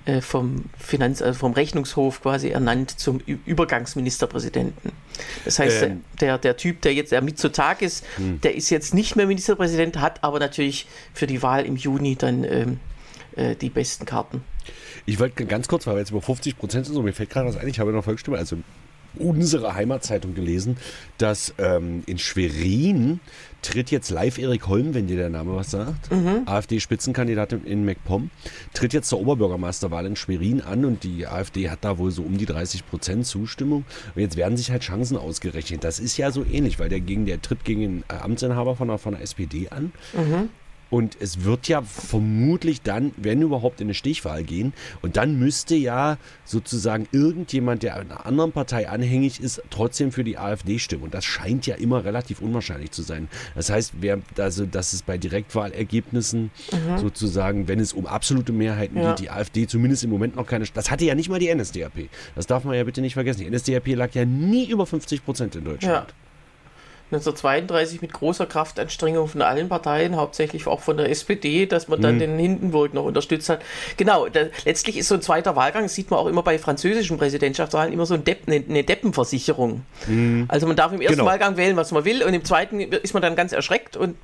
[0.05, 4.91] äh, vom Finanz, also vom Rechnungshof quasi ernannt zum Übergangsministerpräsidenten.
[5.45, 6.03] Das heißt, Ähm.
[6.19, 8.05] der, der Typ, der jetzt der Mitsotakis ist,
[8.43, 12.43] der ist jetzt nicht mehr Ministerpräsident, hat aber natürlich für die Wahl im Juni dann
[12.43, 12.79] ähm,
[13.35, 14.43] äh, die besten Karten.
[15.05, 17.47] Ich wollte ganz kurz, weil wir jetzt über 50 Prozent sind, so, mir fällt gerade
[17.47, 18.57] was ein, ich habe in der Volksstimme, also
[19.15, 20.77] unsere Heimatzeitung gelesen,
[21.17, 23.19] dass ähm, in Schwerin
[23.61, 26.11] tritt jetzt live Erik Holm, wenn dir der Name was sagt,
[26.45, 28.31] AfD-Spitzenkandidat in, MacPom,
[28.73, 32.37] tritt jetzt zur Oberbürgermeisterwahl in Schwerin an und die AfD hat da wohl so um
[32.37, 33.85] die 30 Prozent Zustimmung.
[34.15, 35.83] Und jetzt werden sich halt Chancen ausgerechnet.
[35.83, 38.87] Das ist ja so ähnlich, weil der gegen der tritt gegen den äh, Amtsinhaber von
[38.87, 39.91] der, von der SPD an.
[40.93, 44.73] Und es wird ja vermutlich dann, wenn überhaupt, in eine Stichwahl gehen.
[45.01, 50.37] Und dann müsste ja sozusagen irgendjemand, der einer anderen Partei anhängig ist, trotzdem für die
[50.37, 51.01] AfD stimmen.
[51.01, 53.27] Und das scheint ja immer relativ unwahrscheinlich zu sein.
[53.55, 56.97] Das heißt, wer, also, dass es bei Direktwahlergebnissen mhm.
[56.99, 59.09] sozusagen, wenn es um absolute Mehrheiten ja.
[59.09, 60.63] geht, die AfD zumindest im Moment noch keine.
[60.75, 62.07] Das hatte ja nicht mal die NSDAP.
[62.35, 63.39] Das darf man ja bitte nicht vergessen.
[63.39, 66.09] Die NSDAP lag ja nie über 50 Prozent in Deutschland.
[66.09, 66.15] Ja.
[67.13, 72.15] 1932 mit großer Kraftanstrengung von allen Parteien, hauptsächlich auch von der SPD, dass man dann
[72.15, 72.19] mhm.
[72.19, 73.61] den Hindenburg noch unterstützt hat.
[73.97, 77.17] Genau, da, letztlich ist so ein zweiter Wahlgang, das sieht man auch immer bei französischen
[77.17, 79.83] Präsidentschaftswahlen, immer so ein Depp, eine, eine, Deppenversicherung.
[80.07, 80.45] Mhm.
[80.47, 81.25] Also man darf im ersten genau.
[81.25, 84.15] Wahlgang wählen, was man will, und im zweiten ist man dann ganz erschreckt und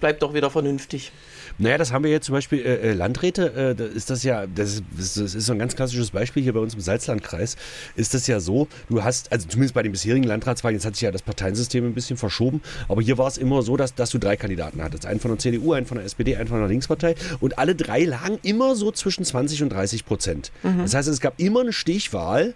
[0.00, 1.12] bleibt doch wieder vernünftig.
[1.58, 4.46] Naja, das haben wir jetzt zum Beispiel äh, äh Landräte, äh, da ist das ja,
[4.46, 7.56] das, das, ist so ein ganz klassisches Beispiel hier bei uns im Salzlandkreis,
[7.94, 11.02] ist das ja so, du hast, also zumindest bei den bisherigen Landratswahlen, jetzt hat sich
[11.02, 14.18] ja das Parteiensystem ein bisschen verschoben, aber hier war es immer so, dass, dass du
[14.18, 17.14] drei Kandidaten hattest, einen von der CDU, einen von der SPD, einen von der Linkspartei
[17.40, 20.52] und alle drei lagen immer so zwischen 20 und 30 Prozent.
[20.62, 20.82] Mhm.
[20.82, 22.54] Das heißt, es gab immer eine Stichwahl,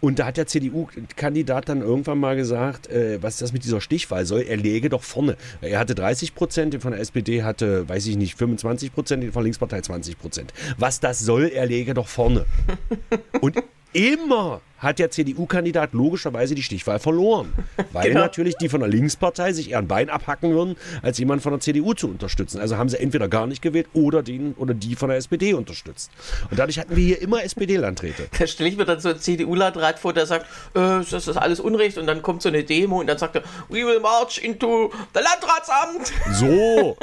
[0.00, 4.26] und da hat der CDU-Kandidat dann irgendwann mal gesagt, äh, was das mit dieser Stichwahl
[4.26, 5.36] soll, er läge doch vorne.
[5.60, 9.42] Er hatte 30 Prozent, von der SPD hatte, weiß ich nicht, 25 Prozent, von der
[9.42, 10.52] Linkspartei 20 Prozent.
[10.76, 12.46] Was das soll, er läge doch vorne.
[13.40, 13.56] Und
[13.98, 17.52] immer hat der CDU-Kandidat logischerweise die Stichwahl verloren.
[17.92, 18.20] Weil genau.
[18.20, 21.60] natürlich die von der Linkspartei sich eher ein Bein abhacken würden, als jemand von der
[21.60, 22.60] CDU zu unterstützen.
[22.60, 26.12] Also haben sie entweder gar nicht gewählt oder den oder die von der SPD unterstützt.
[26.50, 28.28] Und dadurch hatten wir hier immer SPD-Landräte.
[28.38, 31.58] Da stelle ich mir dann so einen CDU-Landrat vor, der sagt, äh, das ist alles
[31.58, 34.92] Unrecht und dann kommt so eine Demo und dann sagt er, we will march into
[35.12, 36.12] the Landratsamt.
[36.34, 36.96] So,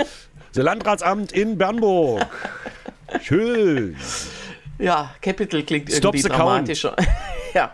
[0.54, 2.26] das Landratsamt in Bernburg.
[3.22, 3.98] Schön.
[4.78, 6.96] Ja, Capital klingt Stop irgendwie dramatischer.
[7.54, 7.74] ja.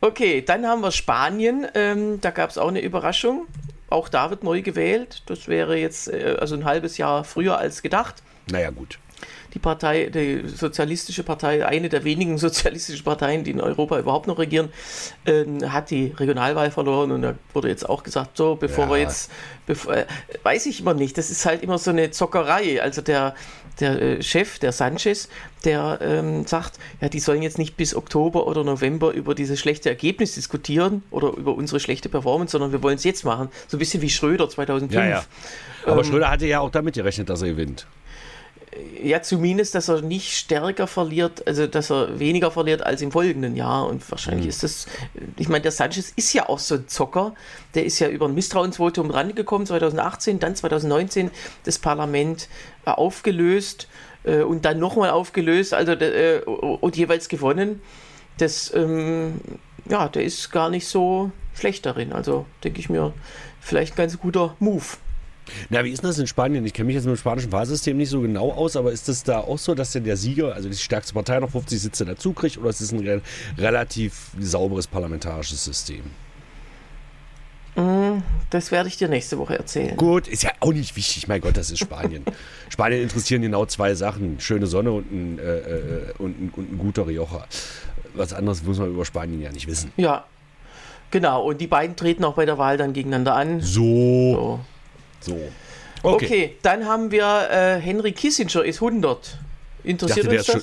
[0.00, 1.66] Okay, dann haben wir Spanien.
[1.74, 3.46] Ähm, da gab es auch eine Überraschung.
[3.88, 5.22] Auch da wird neu gewählt.
[5.26, 8.22] Das wäre jetzt äh, also ein halbes Jahr früher als gedacht.
[8.50, 8.98] Naja, gut.
[9.54, 14.38] Die Partei, die Sozialistische Partei, eine der wenigen sozialistischen Parteien, die in Europa überhaupt noch
[14.38, 14.70] regieren,
[15.24, 18.90] äh, hat die Regionalwahl verloren und da wurde jetzt auch gesagt, so, bevor ja.
[18.90, 19.30] wir jetzt,
[19.66, 20.06] bevor, äh,
[20.42, 22.82] weiß ich immer nicht, das ist halt immer so eine Zockerei.
[22.82, 23.34] Also der,
[23.80, 25.28] der äh, Chef, der Sanchez,
[25.64, 29.88] der ähm, sagt, ja, die sollen jetzt nicht bis Oktober oder November über dieses schlechte
[29.88, 33.48] Ergebnis diskutieren oder über unsere schlechte Performance, sondern wir wollen es jetzt machen.
[33.68, 34.92] So ein bisschen wie Schröder 2005.
[34.94, 35.24] Ja, ja.
[35.84, 37.86] Aber ähm, Schröder hatte ja auch damit gerechnet, dass er gewinnt
[39.02, 43.56] ja, zumindest, dass er nicht stärker verliert, also dass er weniger verliert als im folgenden
[43.56, 43.86] Jahr.
[43.86, 44.50] Und wahrscheinlich mhm.
[44.50, 44.86] ist das,
[45.36, 47.34] ich meine, der Sanchez ist ja auch so ein Zocker.
[47.74, 51.30] Der ist ja über ein Misstrauensvotum rangekommen, 2018, dann 2019
[51.64, 52.48] das Parlament
[52.84, 53.88] äh, aufgelöst
[54.24, 57.80] äh, und dann nochmal aufgelöst, also äh, und jeweils gewonnen.
[58.38, 59.40] Das, ähm,
[59.88, 62.12] ja, der ist gar nicht so schlecht darin.
[62.12, 63.12] Also denke ich mir,
[63.60, 64.84] vielleicht ein ganz guter Move.
[65.70, 66.64] Na, wie ist das in Spanien?
[66.66, 69.22] Ich kenne mich jetzt mit dem spanischen Wahlsystem nicht so genau aus, aber ist das
[69.22, 72.32] da auch so, dass denn der Sieger, also die stärkste Partei, noch 50 Sitze dazu
[72.32, 73.20] kriegt oder ist es ein re
[73.58, 76.02] relativ sauberes parlamentarisches System?
[77.76, 79.96] Mm, das werde ich dir nächste Woche erzählen.
[79.96, 81.28] Gut, ist ja auch nicht wichtig.
[81.28, 82.24] Mein Gott, das ist Spanien.
[82.70, 86.78] Spanien interessieren genau zwei Sachen: schöne Sonne und ein, äh, äh, und, ein, und ein
[86.78, 87.46] guter Rioja.
[88.14, 89.92] Was anderes muss man über Spanien ja nicht wissen.
[89.98, 90.24] Ja,
[91.10, 91.44] genau.
[91.44, 93.60] Und die beiden treten auch bei der Wahl dann gegeneinander an.
[93.60, 93.82] So.
[93.82, 94.60] so.
[95.20, 95.38] So.
[96.02, 96.24] Okay.
[96.24, 99.38] okay, dann haben wir äh, Henry Kissinger ist 100.
[99.84, 100.62] Interessiert dachte, uns das?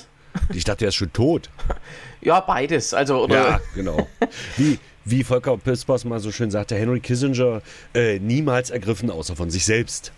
[0.56, 1.50] ich dachte, der ist schon tot.
[2.20, 2.94] ja, beides.
[2.94, 3.34] Also, oder?
[3.34, 4.08] Ja, genau.
[4.56, 7.62] Wie, wie Volker Pispers mal so schön sagte, Henry Kissinger
[7.94, 10.12] äh, niemals ergriffen, außer von sich selbst.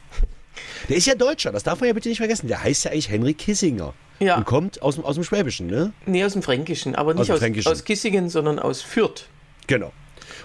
[0.88, 2.48] Der ist ja Deutscher, das darf man ja bitte nicht vergessen.
[2.48, 3.94] Der heißt ja eigentlich Henry Kissinger.
[4.18, 4.36] Ja.
[4.36, 5.92] Und kommt aus, aus dem Schwäbischen, ne?
[6.06, 9.26] Nee, aus dem Fränkischen, aber nicht aus, aus, aus Kissingen, sondern aus Fürth.
[9.66, 9.92] Genau.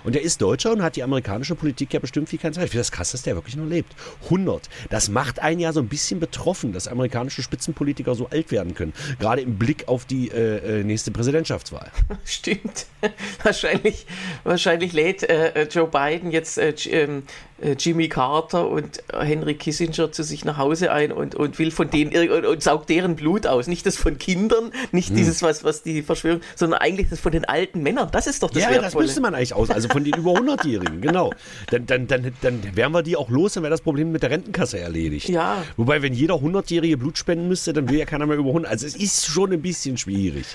[0.04, 2.66] Und er ist Deutscher und hat die amerikanische Politik ja bestimmt wie kein Zeit.
[2.66, 3.94] Ich finde das krass, dass der wirklich noch lebt.
[4.26, 4.70] 100.
[4.90, 8.94] Das macht einen ja so ein bisschen betroffen, dass amerikanische Spitzenpolitiker so alt werden können.
[9.20, 11.92] Gerade im Blick auf die äh, äh nächste Präsidentschaftswahl.
[12.26, 12.88] Stimmt.
[13.44, 14.06] wahrscheinlich,
[14.44, 20.24] wahrscheinlich lädt äh, Joe Biden jetzt äh, ähm, äh, Jimmy Carter und Henry Kissinger zu
[20.24, 23.68] sich nach Hause ein und, und will von denen und, und saugt deren Blut aus.
[23.68, 25.16] Nicht das von Kindern, nicht hm.
[25.16, 28.10] dieses, was, was die Verschwörung, sondern eigentlich das von den alten Männern.
[28.12, 28.86] Das ist doch das Ja, Wertvolle.
[28.86, 29.70] das müsste man eigentlich aus.
[29.70, 31.32] Also von den über 100-Jährigen, genau.
[31.70, 34.32] Dann, dann, dann, dann wären wir die auch los, dann wäre das Problem mit der
[34.32, 35.30] Rentenkasse erledigt.
[35.30, 35.64] Ja.
[35.78, 38.72] Wobei, wenn jeder 100-Jährige Blut spenden müsste, dann will ja keiner mehr über 100.
[38.72, 40.46] Also es ist schon ein bisschen schwierig.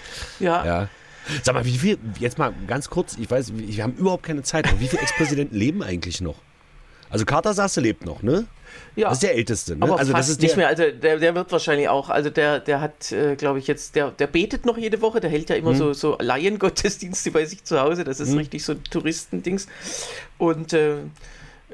[0.40, 0.64] Ja.
[0.64, 0.88] ja.
[1.42, 4.68] Sag mal, wie viel, jetzt mal ganz kurz, ich weiß, wir haben überhaupt keine Zeit,
[4.68, 6.36] aber wie viele Ex-Präsidenten leben eigentlich noch?
[7.10, 8.46] Also Carter Sasse lebt noch, ne?
[8.94, 9.08] Ja.
[9.08, 9.84] Das ist der älteste, ne?
[9.84, 10.68] Aber also fast das ist nicht mehr.
[10.68, 14.10] Also der, der wird wahrscheinlich auch, also der, der hat, äh, glaube ich, jetzt, der,
[14.10, 15.76] der betet noch jede Woche, der hält ja immer hm.
[15.76, 18.04] so, so Laiengottesdienste bei sich zu Hause.
[18.04, 18.38] Das ist hm.
[18.38, 19.66] richtig so ein Touristendings.
[20.38, 20.96] Und äh,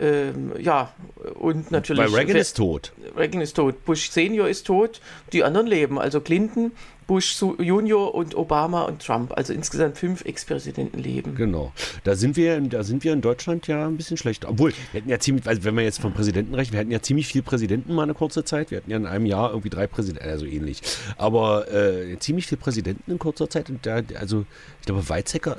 [0.03, 0.93] ähm, ja,
[1.39, 2.03] und natürlich.
[2.03, 2.93] Weil Reagan ist tot.
[3.17, 3.85] Reagan ist tot.
[3.85, 5.01] Bush Senior ist tot.
[5.33, 6.01] Die anderen leben.
[6.01, 6.73] Also Clinton,
[7.07, 9.33] Bush Junior und Obama und Trump.
[9.37, 11.37] Also insgesamt fünf Ex-Präsidenten leben.
[11.37, 11.73] Genau.
[12.03, 14.45] Da sind wir, da sind wir in Deutschland ja ein bisschen schlecht.
[14.45, 17.01] Obwohl, wir hatten ja ziemlich, also wenn wir jetzt vom Präsidenten rechnen, wir hatten ja
[17.01, 18.73] ziemlich viele Präsidenten mal eine kurze Zeit.
[18.73, 20.83] Wir hatten ja in einem Jahr irgendwie drei Präsidenten, also ähnlich.
[21.17, 23.71] Aber äh, ziemlich viele Präsidenten in kurzer Zeit.
[23.71, 24.47] Und da, also,
[24.81, 25.59] ich glaube, Weizsäcker,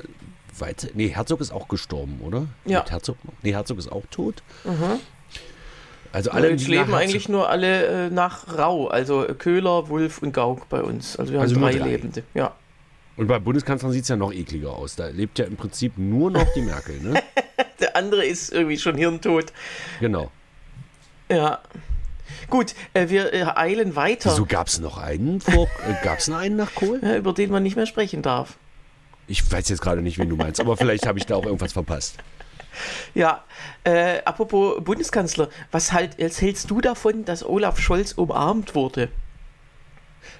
[0.58, 2.46] Weiz, nee, Herzog ist auch gestorben, oder?
[2.64, 2.78] Ja.
[2.78, 3.16] Lebt Herzog?
[3.42, 4.42] Nee, Herzog ist auch tot.
[4.64, 5.00] Mhm.
[6.12, 8.86] Also Alle jetzt leben eigentlich nur alle äh, nach Rau.
[8.86, 11.16] Also äh, Köhler, Wulff und Gauck bei uns.
[11.16, 11.88] Also wir haben Also drei, drei.
[11.88, 12.22] Lebende.
[12.34, 12.52] Ja.
[13.16, 14.94] Und bei Bundeskanzlern sieht es ja noch ekliger aus.
[14.94, 17.20] Da lebt ja im Prinzip nur noch die Merkel, ne?
[17.80, 19.52] Der andere ist irgendwie schon hirntot.
[20.00, 20.30] Genau.
[21.28, 21.60] Ja.
[22.48, 26.28] Gut, äh, wir äh, eilen weiter, Wieso gab es noch einen vor, äh, gab es
[26.28, 27.00] noch einen nach Kohl?
[27.02, 28.56] ja, über den man nicht mehr sprechen darf.
[29.26, 31.72] Ich weiß jetzt gerade nicht, wen du meinst, aber vielleicht habe ich da auch irgendwas
[31.72, 32.16] verpasst.
[33.14, 33.44] Ja,
[33.84, 39.08] äh, apropos Bundeskanzler, was halt, jetzt hältst du davon, dass Olaf Scholz umarmt wurde?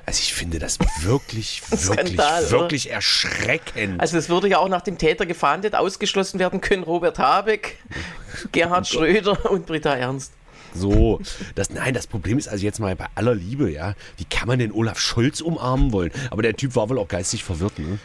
[0.06, 2.50] Also ich finde das wirklich, wirklich, Skandal, oder?
[2.50, 4.00] wirklich erschreckend.
[4.00, 7.78] Also es würde ja auch nach dem Täter gefahndet, ausgeschlossen werden können Robert Habeck,
[8.52, 10.32] Gerhard Schröder und Britta Ernst.
[10.74, 11.20] So,
[11.54, 14.58] das, nein, das Problem ist also jetzt mal bei aller Liebe, ja, wie kann man
[14.58, 16.10] den Olaf Scholz umarmen wollen?
[16.30, 18.00] Aber der Typ war wohl auch geistig verwirrt, ne?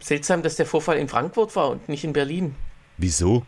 [0.00, 2.54] Seltsam, dass der Vorfall in Frankfurt war und nicht in Berlin.
[2.96, 3.44] Wieso?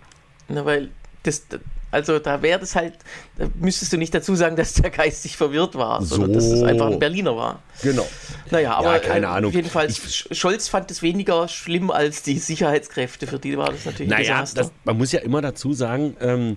[0.48, 0.90] Na, weil
[1.22, 1.42] das,
[1.90, 2.94] also da wäre das halt,
[3.36, 6.64] da müsstest du nicht dazu sagen, dass der geistig verwirrt war, sondern dass es So.
[6.64, 7.62] einfach ein Berliner war.
[7.82, 8.06] Genau.
[8.50, 9.52] Naja, aber keine äh, Ahnung.
[9.52, 13.26] jedenfalls, Sch- Scholz fand es weniger schlimm als die Sicherheitskräfte.
[13.26, 14.62] Für die war das natürlich ein Naja, Desaster.
[14.62, 16.54] das, man muss ja immer dazu sagen, ähm,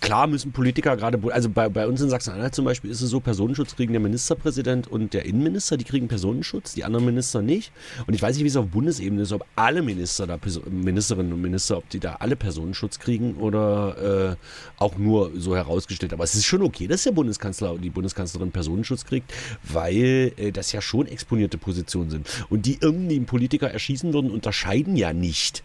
[0.00, 3.20] klar müssen Politiker gerade, also bei, bei uns in Sachsen-Anhalt zum Beispiel ist es so,
[3.20, 7.72] Personenschutz kriegen der Ministerpräsident und der Innenminister, die kriegen Personenschutz, die anderen Minister nicht.
[8.06, 10.38] Und ich weiß nicht, wie es auf Bundesebene ist, ob alle Minister da,
[10.70, 16.12] Ministerinnen und Minister, ob die da alle Personenschutz kriegen oder äh, auch nur so herausgestellt.
[16.12, 19.32] Aber es ist schon okay, dass der Bundeskanzler und die Bundeskanzlerin Personenschutz kriegt,
[19.62, 22.28] weil äh, das ja schon exponierte Positionen sind.
[22.48, 25.62] Und die irgendwie einen Politiker erschießen würden, unterscheiden ja nicht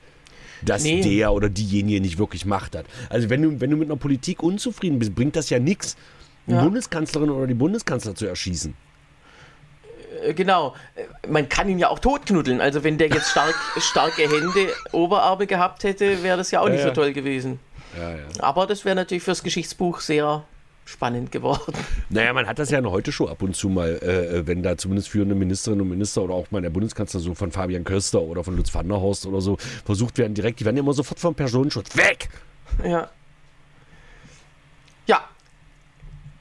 [0.62, 1.02] dass Nee.
[1.02, 2.86] der oder diejenige nicht wirklich Macht hat.
[3.10, 5.96] Also wenn du, wenn du mit einer Politik unzufrieden bist, bringt das ja nichts,
[6.48, 6.64] die Ja.
[6.64, 8.74] Bundeskanzlerin oder die Bundeskanzler zu erschießen.
[10.24, 12.62] Äh, Genau, Äh, man kann ihn ja auch totknuddeln.
[12.62, 16.74] Also wenn der jetzt stark, starke Hände, Oberarme gehabt hätte, wäre das ja auch Ja,
[16.74, 17.60] nicht so toll gewesen.
[17.98, 18.18] Ja, ja.
[18.40, 20.44] Aber das wäre natürlich fürs Geschichtsbuch sehr
[20.86, 21.74] spannend geworden.
[22.10, 24.78] Naja, man hat das ja in der Heute-Show ab und zu mal, äh, wenn da
[24.78, 28.44] zumindest führende Ministerinnen und Minister oder auch mal der Bundeskanzler so von Fabian Köster oder
[28.44, 31.20] von Lutz van der Horst oder so versucht werden, direkt, die werden ja immer sofort
[31.20, 32.30] vom Personenschutz weg.
[32.88, 33.10] Ja.
[35.08, 35.22] Ja,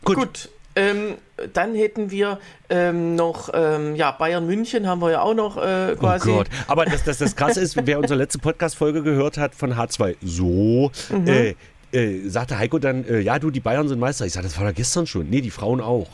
[0.05, 0.17] Gut.
[0.17, 0.49] gut.
[0.77, 1.15] Ähm,
[1.53, 5.93] dann hätten wir ähm, noch, ähm, ja, Bayern München haben wir ja auch noch äh,
[5.93, 6.31] Oh quasi.
[6.33, 6.49] Gott.
[6.67, 10.91] Aber das, das, das Krasse ist, wer unsere letzte Podcast-Folge gehört hat von H2, so,
[11.27, 11.55] äh,
[11.95, 14.27] äh, sagte Heiko dann, äh, ja, du, die Bayern sind Meister.
[14.27, 15.31] Ich sagte, das war doch gestern schon.
[15.31, 16.09] Nee, die Frauen auch.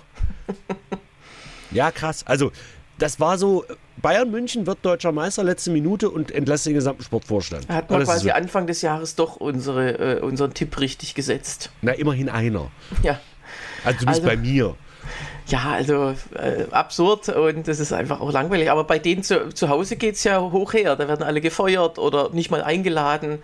[1.71, 2.25] ja, krass.
[2.27, 2.53] Also,
[2.99, 3.64] das war so,
[3.97, 7.69] Bayern München wird deutscher Meister, letzte Minute und entlässt den gesamten Sportvorstand.
[7.69, 11.71] Hat man quasi so, Anfang des Jahres doch unsere, äh, unseren Tipp richtig gesetzt.
[11.83, 12.71] na, immerhin einer.
[13.03, 13.19] Ja.
[13.85, 14.75] Also, du bist Also- bei mir.
[15.47, 18.71] Ja, also äh, absurd und das ist einfach auch langweilig.
[18.71, 20.95] Aber bei denen zu, zu Hause geht es ja hoch her.
[20.95, 23.40] Da werden alle gefeuert oder nicht mal eingeladen.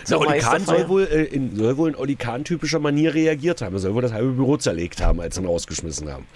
[0.00, 0.78] Na, zur Oli Kahn Meisterfeier.
[0.78, 3.74] soll wohl, äh, in, soll wohl in Oli Kahn-typischer Manier reagiert haben.
[3.74, 6.26] Er soll wohl das halbe Büro zerlegt haben, als sie ihn rausgeschmissen haben.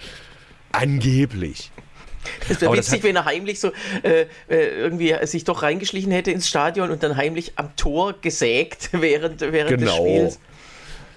[0.71, 1.71] Angeblich.
[2.49, 3.71] Es wäre witzig, wenn er heimlich so
[4.03, 8.89] äh, äh, irgendwie sich doch reingeschlichen hätte ins Stadion und dann heimlich am Tor gesägt
[8.93, 9.95] während, während des Genau.
[9.95, 10.39] Spiels.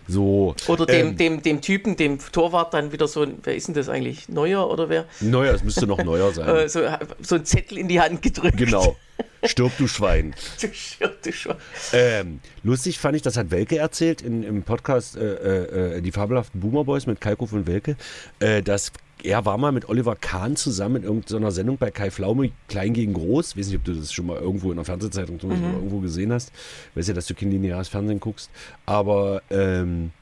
[0.06, 0.54] So.
[0.68, 3.74] Oder dem, ähm, dem, dem Typen, dem Torwart dann wieder so ein, wer ist denn
[3.74, 4.28] das eigentlich?
[4.28, 5.04] Neuer oder wer?
[5.20, 6.48] Neuer, es müsste noch neuer sein.
[6.48, 6.80] Äh, so,
[7.20, 8.56] so ein Zettel in die Hand gedrückt.
[8.56, 8.96] Genau.
[9.44, 10.34] Stirb, du Schwein.
[10.60, 11.56] Du Schirr, du Schwein.
[11.92, 16.60] Ähm, lustig fand ich, das hat Welke erzählt in, im Podcast äh, äh, Die fabelhaften
[16.60, 17.96] Boomer Boys mit Kalkow und Welke,
[18.40, 22.50] äh, dass er war mal mit Oliver Kahn zusammen in irgendeiner Sendung bei Kai Pflaume,
[22.68, 23.56] Klein gegen Groß.
[23.56, 26.52] Weiß nicht, ob du das schon mal irgendwo in der Fernsehzeitung oder irgendwo gesehen hast.
[26.94, 28.48] Weiß ja, dass du kein lineares Fernsehen guckst.
[28.86, 30.12] Aber ähm,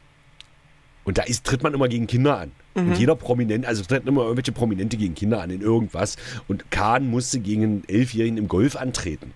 [1.05, 2.53] und da ist, tritt man immer gegen Kinder an.
[2.77, 6.17] Und jeder Prominent, also treten immer irgendwelche Prominente gegen Kinder an in irgendwas.
[6.49, 9.33] Und Kahn musste gegen einen Elfjährigen im Golf antreten.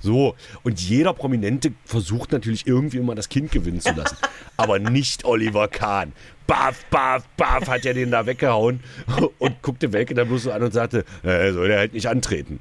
[0.00, 4.16] So, und jeder Prominente versucht natürlich irgendwie immer das Kind gewinnen zu lassen.
[4.56, 6.12] Aber nicht Oliver Kahn.
[6.46, 8.80] Baff, baff, baff, hat er den da weggehauen
[9.38, 12.60] und guckte Welke dann bloß so an und sagte, äh, soll der halt nicht antreten.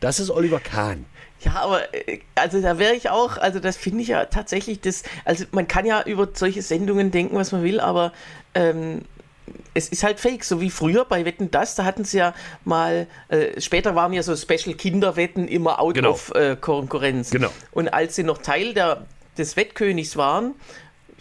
[0.00, 1.06] Das ist Oliver Kahn.
[1.44, 5.02] Ja, aber äh, also da wäre ich auch, also das finde ich ja tatsächlich das,
[5.24, 8.12] also man kann ja über solche Sendungen denken, was man will, aber
[8.54, 9.02] ähm,
[9.74, 12.34] es ist halt fake, so wie früher bei Wetten das, da hatten sie ja
[12.64, 16.10] mal, äh, später waren ja so Special Kinderwetten immer out Genau.
[16.10, 17.30] of äh, Konkurrenz.
[17.30, 17.50] Genau.
[17.72, 20.54] Und als sie noch Teil der, des Wettkönigs waren,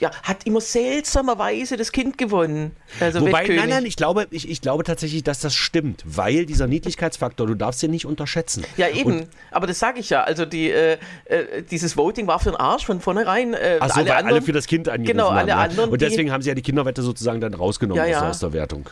[0.02, 2.76] ja, hat immer seltsamerweise das Kind gewonnen.
[3.00, 3.62] Also Wobei, Wettkönig.
[3.62, 7.56] nein, nein, ich glaube, ich, ich glaube tatsächlich, dass das stimmt, weil dieser Niedlichkeitsfaktor, du
[7.56, 8.66] darfst den nicht unterschätzen.
[8.78, 9.28] Ja, eben.
[9.52, 10.24] aber das sage ich ja.
[10.24, 13.54] Also die, äh, äh, dieses Voting war für den Arsch von vornherein.
[13.54, 15.38] Äh, Ach so, alle weil anderen, alle für das Kind angerufen Genau, haben.
[15.38, 15.58] alle ja.
[15.60, 18.30] anderen, Und die- deswegen haben sie ja die Kinderwette sozusagen dann rausgenommen Ja, aus- ja.
[18.30, 18.90] aus der Wertung.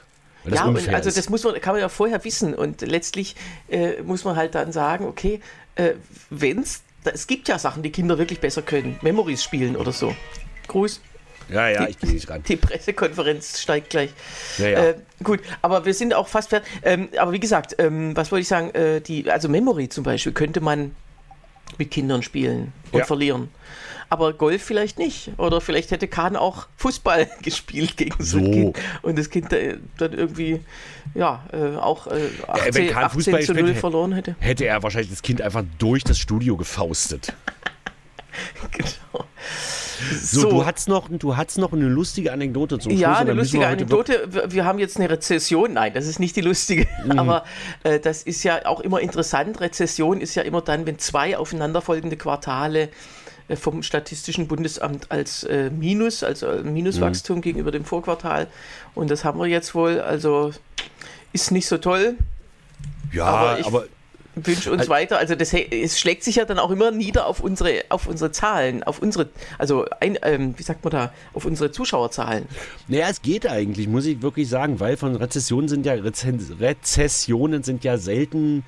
[0.49, 2.53] Ja, und also das muss man, kann man ja vorher wissen.
[2.53, 3.35] Und letztlich
[3.67, 5.41] äh, muss man halt dann sagen, okay,
[5.75, 5.91] äh,
[6.29, 8.97] wenn's, da- es gibt ja Sachen, die Kinder wirklich besser können.
[9.01, 10.15] Memories spielen oder so.
[10.69, 11.01] Gruß.
[11.49, 12.41] ja, ja, ich gehe nicht ran.
[12.47, 14.11] Die Pressekonferenz steigt gleich.
[14.57, 14.83] Ja, ja.
[14.85, 16.69] Äh, gut, aber wir sind auch fast fertig.
[16.83, 18.69] Ähm, aber wie gesagt, ähm, was wollte ich sagen?
[18.73, 20.95] Äh, die, also Memory zum Beispiel könnte man
[21.77, 23.05] mit Kindern spielen und Ja.
[23.05, 23.49] verlieren.
[24.11, 25.31] Aber Golf vielleicht nicht.
[25.37, 28.77] Oder vielleicht hätte Kahn auch Fußball gespielt gegen so, ein Kind.
[29.03, 30.61] Und das Kind äh, dann irgendwie,
[31.13, 34.35] ja, äh, auch äh, 18, wenn Kahn 18 Fußball zu gespielt 0 hätte- verloren hätte.
[34.39, 37.33] Hätte er wahrscheinlich das Kind einfach durch das Studio gefaustet.
[38.71, 39.25] genau.
[40.21, 43.01] So, du hattest noch, du hattest noch eine lustige Anekdote zum Schluss.
[43.01, 44.27] Ja, eine lustige wir Anekdote.
[44.29, 45.73] Wir- Wir haben jetzt eine Rezession.
[45.73, 46.87] Nein, das ist nicht die lustige.
[47.05, 47.19] Mhm.
[47.19, 47.43] Aber
[47.83, 49.59] äh, das ist ja auch immer interessant.
[49.61, 52.89] Rezession ist ja immer dann, wenn zwei aufeinanderfolgende Quartale
[53.47, 57.41] äh, vom Statistischen Bundesamt als äh, Minus, also äh, Minuswachstum Mhm.
[57.41, 58.47] gegenüber dem Vorquartal.
[58.95, 59.99] Und das haben wir jetzt wohl.
[59.99, 60.51] Also
[61.33, 62.15] ist nicht so toll.
[63.11, 63.85] Ja, aber ich- aber
[64.45, 65.17] Wünsche uns weiter.
[65.17, 68.83] Also das es schlägt sich ja dann auch immer nieder auf unsere, auf unsere Zahlen,
[68.83, 72.45] auf unsere, also ein, ähm, wie sagt man da, auf unsere Zuschauerzahlen.
[72.87, 77.83] Naja, es geht eigentlich, muss ich wirklich sagen, weil von Rezessionen sind ja Rezessionen sind
[77.83, 78.63] ja selten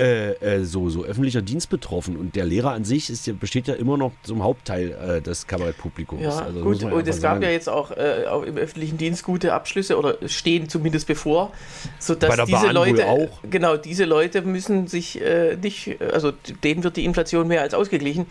[0.00, 2.16] äh, äh, so, so öffentlicher Dienst betroffen.
[2.16, 6.22] Und der Lehrer an sich ist besteht ja immer noch zum Hauptteil äh, des Kabarettpublikums.
[6.22, 7.42] Ja, Also, gut, und es gab sagen.
[7.42, 11.52] ja jetzt auch, äh, auch im öffentlichen Dienst gute Abschlüsse oder stehen zumindest bevor,
[11.98, 13.28] sodass diese Bahn Leute, auch.
[13.48, 16.32] genau, diese Leute müssen sich äh, nicht, also
[16.64, 18.26] denen wird die Inflation mehr als ausgeglichen,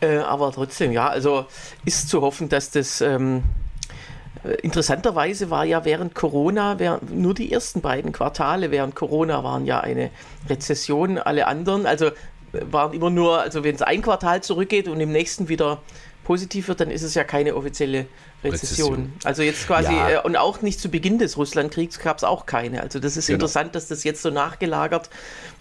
[0.00, 1.46] äh, aber trotzdem, ja, also
[1.84, 3.63] ist zu hoffen, dass das ähm, äh,
[4.62, 9.80] Interessanterweise war ja während Corona, während, nur die ersten beiden Quartale während Corona waren ja
[9.80, 10.10] eine
[10.48, 12.12] Rezession, alle anderen, also äh,
[12.70, 15.80] waren immer nur, also wenn es ein Quartal zurückgeht und im nächsten wieder
[16.24, 18.06] positiv wird, dann ist es ja keine offizielle
[18.42, 18.92] Rezession.
[18.94, 19.12] Rezession.
[19.24, 20.08] Also jetzt quasi, Ja.
[20.10, 22.82] äh, und auch nicht zu Beginn des Russlandkriegs gab es auch keine.
[22.82, 23.36] Also das ist Genau.
[23.36, 25.10] interessant, dass das jetzt so nachgelagert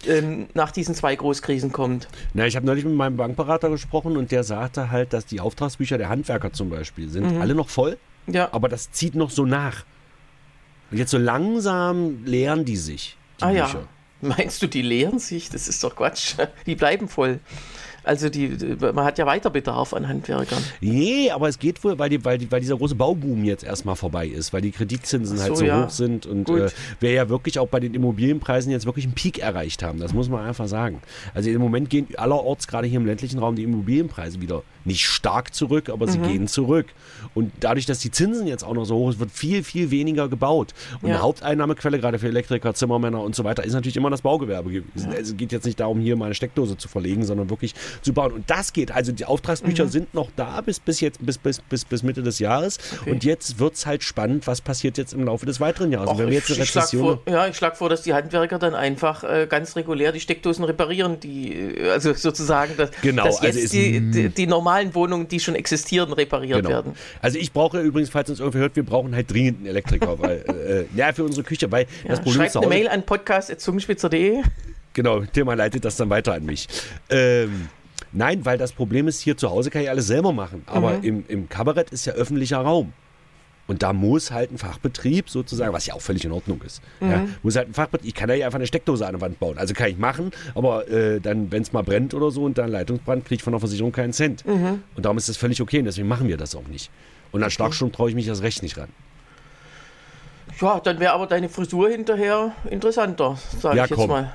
[0.07, 2.07] ähm, nach diesen zwei Großkrisen kommt.
[2.33, 5.97] Na, ich habe neulich mit meinem Bankberater gesprochen und der sagte halt, dass die Auftragsbücher
[5.97, 7.41] der Handwerker zum Beispiel sind Mhm.
[7.41, 9.83] alle noch voll, Ja, aber das zieht noch so nach.
[10.91, 13.65] Und jetzt so langsam leeren die sich, die ah ja.
[13.65, 13.87] Bücher.
[14.21, 15.49] Meinst du, die leeren sich?
[15.49, 16.35] Das ist doch Quatsch.
[16.65, 17.41] Die bleiben voll.
[18.05, 20.61] Also die, man hat ja weiter Bedarf an Handwerkern.
[20.81, 23.95] Nee, aber es geht wohl, weil, die, weil, die, weil dieser große Bauboom jetzt erstmal
[23.95, 25.85] vorbei ist, weil die Kreditzinsen halt so, so ja.
[25.85, 29.39] hoch sind und äh, wir ja wirklich auch bei den Immobilienpreisen jetzt wirklich einen Peak
[29.39, 29.99] erreicht haben.
[29.99, 31.01] Das muss man einfach sagen.
[31.33, 35.53] Also im Moment gehen allerorts, gerade hier im ländlichen Raum, die Immobilienpreise wieder nicht stark
[35.53, 36.11] zurück, aber Mhm.
[36.11, 36.87] sie gehen zurück.
[37.33, 40.27] Und dadurch, dass die Zinsen jetzt auch noch so hoch sind, wird viel, viel weniger
[40.27, 40.73] gebaut.
[41.01, 41.15] Und Ja.
[41.15, 45.11] eine Haupteinnahmequelle, gerade für Elektriker, Zimmermänner und so weiter, ist natürlich immer das Baugewerbe gewesen.
[45.13, 48.31] Es geht jetzt nicht darum, hier mal eine Steckdose zu verlegen, sondern wirklich zu bauen.
[48.33, 48.91] Und das geht.
[48.91, 49.29] Also die Mhm.
[49.29, 52.77] Auftragsbücher sind noch da bis, bis jetzt, bis, bis, bis, bis Mitte des Jahres.
[53.05, 56.09] Und jetzt wird es halt spannend, was passiert jetzt im Laufe des weiteren Jahres.
[56.09, 57.19] Och, wenn wir jetzt ich, eine Rezession.
[57.23, 60.65] vor, ja, ich schlage vor, dass die Handwerker dann einfach äh, ganz regulär die Steckdosen
[60.65, 64.72] reparieren, die, äh, also sozusagen, dass, Genau, dass also jetzt ist- die, die, die normalen
[64.93, 66.69] Wohnungen, die schon existieren, repariert Genau.
[66.69, 66.93] werden.
[67.21, 70.87] Also ich brauche übrigens, falls uns irgendwer hört, wir brauchen halt dringend einen Elektriker, weil
[70.93, 74.41] äh, ja für unsere Küche, weil das Ja, Problem schreibt eine Mail an podcast.zungenspitzer.de.
[74.93, 76.67] Genau, Thema leitet das dann weiter an mich.
[77.09, 77.69] Ähm,
[78.11, 80.63] nein, weil das Problem ist, hier zu Hause kann ich alles selber machen.
[80.67, 81.03] Aber Mhm.
[81.03, 82.93] im, im Kabarett ist ja öffentlicher Raum.
[83.65, 87.11] Und da muss halt ein Fachbetrieb sozusagen, was ja auch völlig in Ordnung ist, Mhm.
[87.11, 89.39] ja, muss halt ein Fachbetrieb, ich kann ja hier einfach eine Steckdose an der Wand
[89.39, 89.57] bauen.
[89.57, 92.69] Also kann ich machen, aber äh, dann, wenn es mal brennt oder so und dann
[92.69, 94.45] Leitungsbrand, kriege ich von der Versicherung keinen Cent.
[94.45, 94.83] Mhm.
[94.95, 96.91] Und darum ist das völlig okay und deswegen machen wir das auch nicht.
[97.31, 98.89] Und an Starkstrom traue ich mich erst recht nicht ran.
[100.59, 104.09] Ja, dann wäre aber deine Frisur hinterher interessanter, sage Ja, ich jetzt komm.
[104.09, 104.31] mal.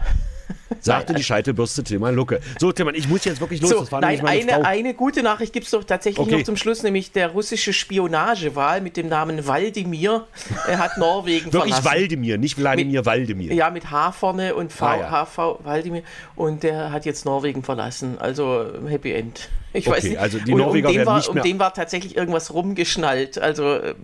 [0.81, 2.41] Sagte die Scheitelbürste Tilman Lucke.
[2.59, 3.71] So, Tilman, ich muss jetzt wirklich los.
[3.71, 6.37] So, nein, eine, eine gute Nachricht gibt es doch tatsächlich Okay.
[6.39, 10.27] noch zum Schluss, nämlich der russische Spionagewahl mit dem Namen Waldimir.
[10.67, 11.85] Er hat Norwegen Wirklich verlassen.
[12.01, 13.53] Waldemir, nicht Wladimir, Waldemir.
[13.55, 15.11] Ja, mit H vorne und V, Ah, ja.
[15.27, 16.03] HV, Waldimir.
[16.37, 18.17] Und der hat jetzt Norwegen verlassen.
[18.19, 19.49] Also Happy End.
[19.73, 20.19] Ich Okay, weiß nicht.
[20.19, 23.39] also die und Norweger um werden war, nicht um mehr- den war tatsächlich irgendwas rumgeschnallt.
[23.39, 23.95] Also ähm,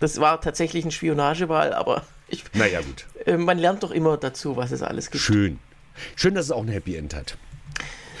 [0.00, 3.06] das war tatsächlich ein Spionagewahl, aber ich, Naja, gut.
[3.26, 5.22] äh, man lernt doch immer dazu, was es alles gibt.
[5.22, 5.58] Schön.
[6.16, 7.36] Schön, dass es auch ein Happy End hat.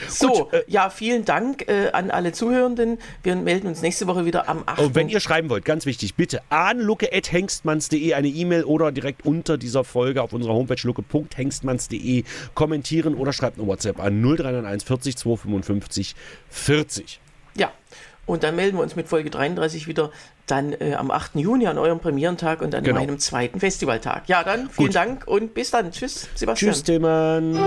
[0.08, 2.98] So, ja, vielen Dank äh, an alle Zuhörenden.
[3.22, 4.80] Wir melden uns nächste Woche wieder am 8.
[4.80, 9.58] Und wenn ihr schreiben wollt, ganz wichtig, bitte an lucke.hengstmanns.de eine E-Mail oder direkt unter
[9.58, 12.24] dieser Folge auf unserer Homepage lucke.hengstmanns.de
[12.54, 16.16] kommentieren oder schreibt eine WhatsApp an 0391 40 255
[16.48, 17.20] 40.
[17.56, 17.70] Ja,
[18.26, 20.10] Und dann melden wir uns mit Folge 33 wieder
[20.52, 21.36] dann äh, am 8.
[21.36, 23.00] Juni an eurem Premierentag und an genau.
[23.00, 24.24] meinem zweiten Festivaltag.
[24.28, 24.94] Ja, dann vielen Gut.
[24.94, 25.90] Dank und bis dann.
[25.90, 26.72] Tschüss, Sebastian.
[26.72, 27.58] Tschüss, Tillmann.